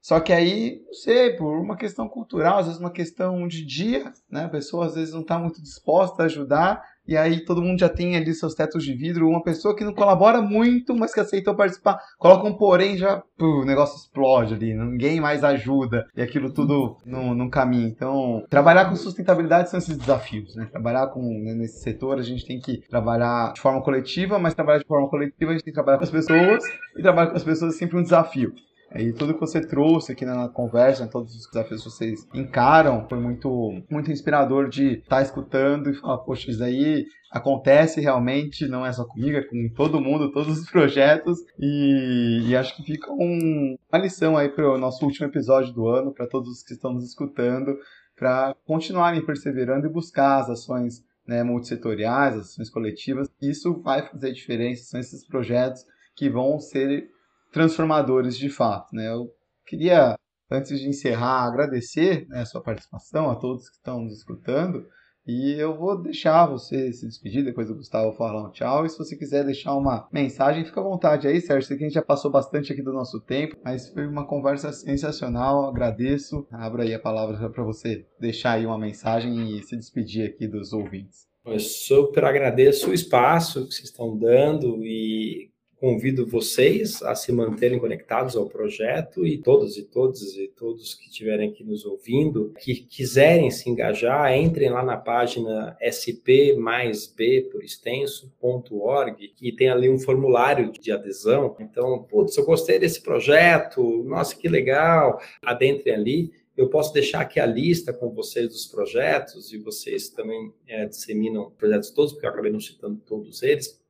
[0.02, 4.12] só que aí, não sei, por uma questão cultural, às vezes uma questão de dia,
[4.30, 4.46] né?
[4.46, 7.90] A pessoa às vezes não está muito disposta a ajudar, e aí todo mundo já
[7.90, 9.28] tem ali seus tetos de vidro.
[9.28, 13.62] Uma pessoa que não colabora muito, mas que aceitou participar, coloca um porém, já pô,
[13.62, 17.88] o negócio explode ali, ninguém mais ajuda, e aquilo tudo não, não caminha.
[17.88, 20.70] Então, trabalhar com sustentabilidade são esses desafios, né?
[20.72, 24.80] Trabalhar com, né, nesse setor, a gente tem que trabalhar de forma coletiva, mas trabalhar
[24.80, 26.64] de forma coletiva, a gente tem que trabalhar com as pessoas,
[26.96, 28.54] e trabalhar com as pessoas é sempre um desafio.
[28.96, 33.20] E tudo que você trouxe aqui na conversa, todos os desafios que vocês encaram, foi
[33.20, 38.86] muito, muito inspirador de estar tá escutando e falar, poxa, isso aí acontece realmente, não
[38.86, 41.40] é só comigo, é com todo mundo, todos os projetos.
[41.58, 45.88] E, e acho que fica um, uma lição aí para o nosso último episódio do
[45.88, 47.78] ano, para todos os que estão nos escutando,
[48.18, 53.30] para continuarem perseverando e buscar as ações né, multissetoriais, as ações coletivas.
[53.42, 57.10] Isso vai fazer diferença, são esses projetos que vão ser
[57.52, 58.96] transformadores de fato.
[58.96, 59.08] Né?
[59.08, 59.30] Eu
[59.66, 60.16] queria,
[60.50, 64.86] antes de encerrar, agradecer né, a sua participação, a todos que estão nos escutando.
[65.26, 68.86] E eu vou deixar você se despedir, depois o Gustavo falar um tchau.
[68.86, 71.68] E se você quiser deixar uma mensagem, fica à vontade aí, Sérgio.
[71.68, 74.74] Sei que a gente já passou bastante aqui do nosso tempo, mas foi uma conversa
[74.74, 75.70] sensacional.
[75.70, 76.48] Agradeço.
[76.52, 80.74] Abra aí a palavra para você deixar aí uma mensagem e se despedir aqui dos
[80.74, 81.28] ouvintes.
[81.46, 85.51] Eu super agradeço o espaço que vocês estão dando e
[85.82, 91.08] Convido vocês a se manterem conectados ao projeto e todos e todas e todos que
[91.08, 97.50] estiverem aqui nos ouvindo, que quiserem se engajar, entrem lá na página sp mais b
[97.52, 101.58] por extenso.org e tem ali um formulário de adesão.
[101.60, 106.32] Então, putz, eu gostei desse projeto, nossa, que legal, adentrem ali.
[106.56, 111.50] Eu posso deixar aqui a lista com vocês dos projetos e vocês também é, disseminam
[111.58, 113.81] projetos todos, porque eu acabei não citando todos eles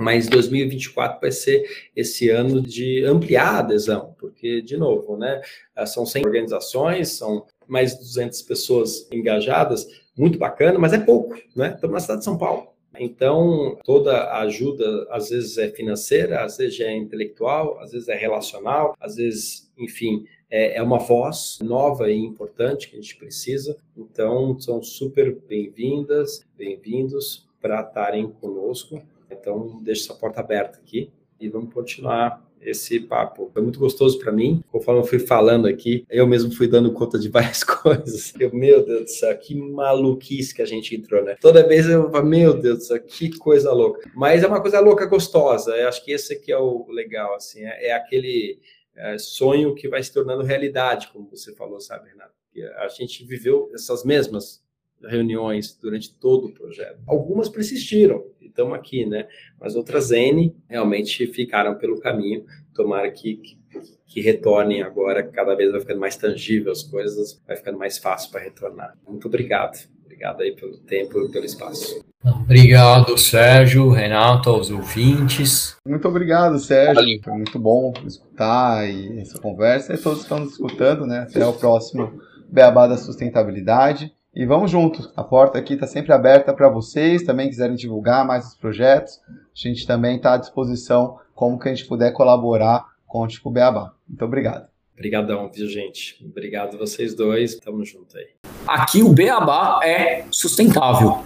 [0.00, 5.40] mas 2024 vai ser esse ano de ampliar a adesão, porque, de novo, né,
[5.86, 9.86] são 100 organizações, são mais de 200 pessoas engajadas,
[10.16, 11.72] muito bacana, mas é pouco, né?
[11.74, 12.68] Estamos na cidade de São Paulo.
[12.98, 18.16] Então, toda a ajuda, às vezes é financeira, às vezes é intelectual, às vezes é
[18.16, 23.76] relacional, às vezes, enfim, é, é uma voz nova e importante que a gente precisa.
[23.96, 29.00] Então, são super bem-vindas, bem-vindos para estarem conosco.
[29.30, 33.50] Então, deixo essa porta aberta aqui e vamos continuar esse papo.
[33.52, 34.62] Foi muito gostoso para mim.
[34.70, 38.34] Conforme eu fui falando aqui, eu mesmo fui dando conta de várias coisas.
[38.38, 41.36] Eu, meu Deus do céu, que maluquice que a gente entrou, né?
[41.40, 44.10] Toda vez eu falo, meu Deus do céu, que coisa louca.
[44.14, 45.74] Mas é uma coisa louca gostosa.
[45.76, 47.64] Eu acho que esse aqui é o legal, assim.
[47.64, 48.58] É, é aquele
[48.94, 52.38] é, sonho que vai se tornando realidade, como você falou, sabe, Renato?
[52.78, 54.60] A gente viveu essas mesmas
[55.06, 56.98] reuniões durante todo o projeto.
[57.06, 59.26] Algumas persistiram, estamos aqui, né?
[59.58, 62.44] Mas outras N realmente ficaram pelo caminho.
[62.74, 63.58] Tomara que, que,
[64.06, 68.30] que retornem agora, cada vez vai ficando mais tangível as coisas, vai ficando mais fácil
[68.30, 68.96] para retornar.
[69.06, 69.78] Muito obrigado.
[70.04, 72.04] Obrigado aí pelo tempo e pelo espaço.
[72.22, 75.76] Obrigado, Sérgio, Renato, aos ouvintes.
[75.86, 77.22] Muito obrigado, Sérgio.
[77.24, 79.94] Foi muito bom escutar e essa conversa.
[79.94, 81.20] E todos que estão nos escutando, né?
[81.20, 82.20] Até o próximo
[82.50, 84.12] Beabá da Sustentabilidade.
[84.32, 85.12] E vamos juntos.
[85.16, 89.20] A porta aqui está sempre aberta para vocês, também quiserem divulgar mais os projetos.
[89.28, 93.50] A gente também está à disposição, como que a gente puder colaborar com o Tipo
[93.50, 93.92] Beabá.
[94.08, 94.68] Muito obrigado.
[94.94, 96.24] Obrigadão, viu, gente?
[96.24, 97.56] Obrigado vocês dois.
[97.56, 98.28] Tamo junto aí.
[98.68, 101.24] Aqui o Beabá é sustentável.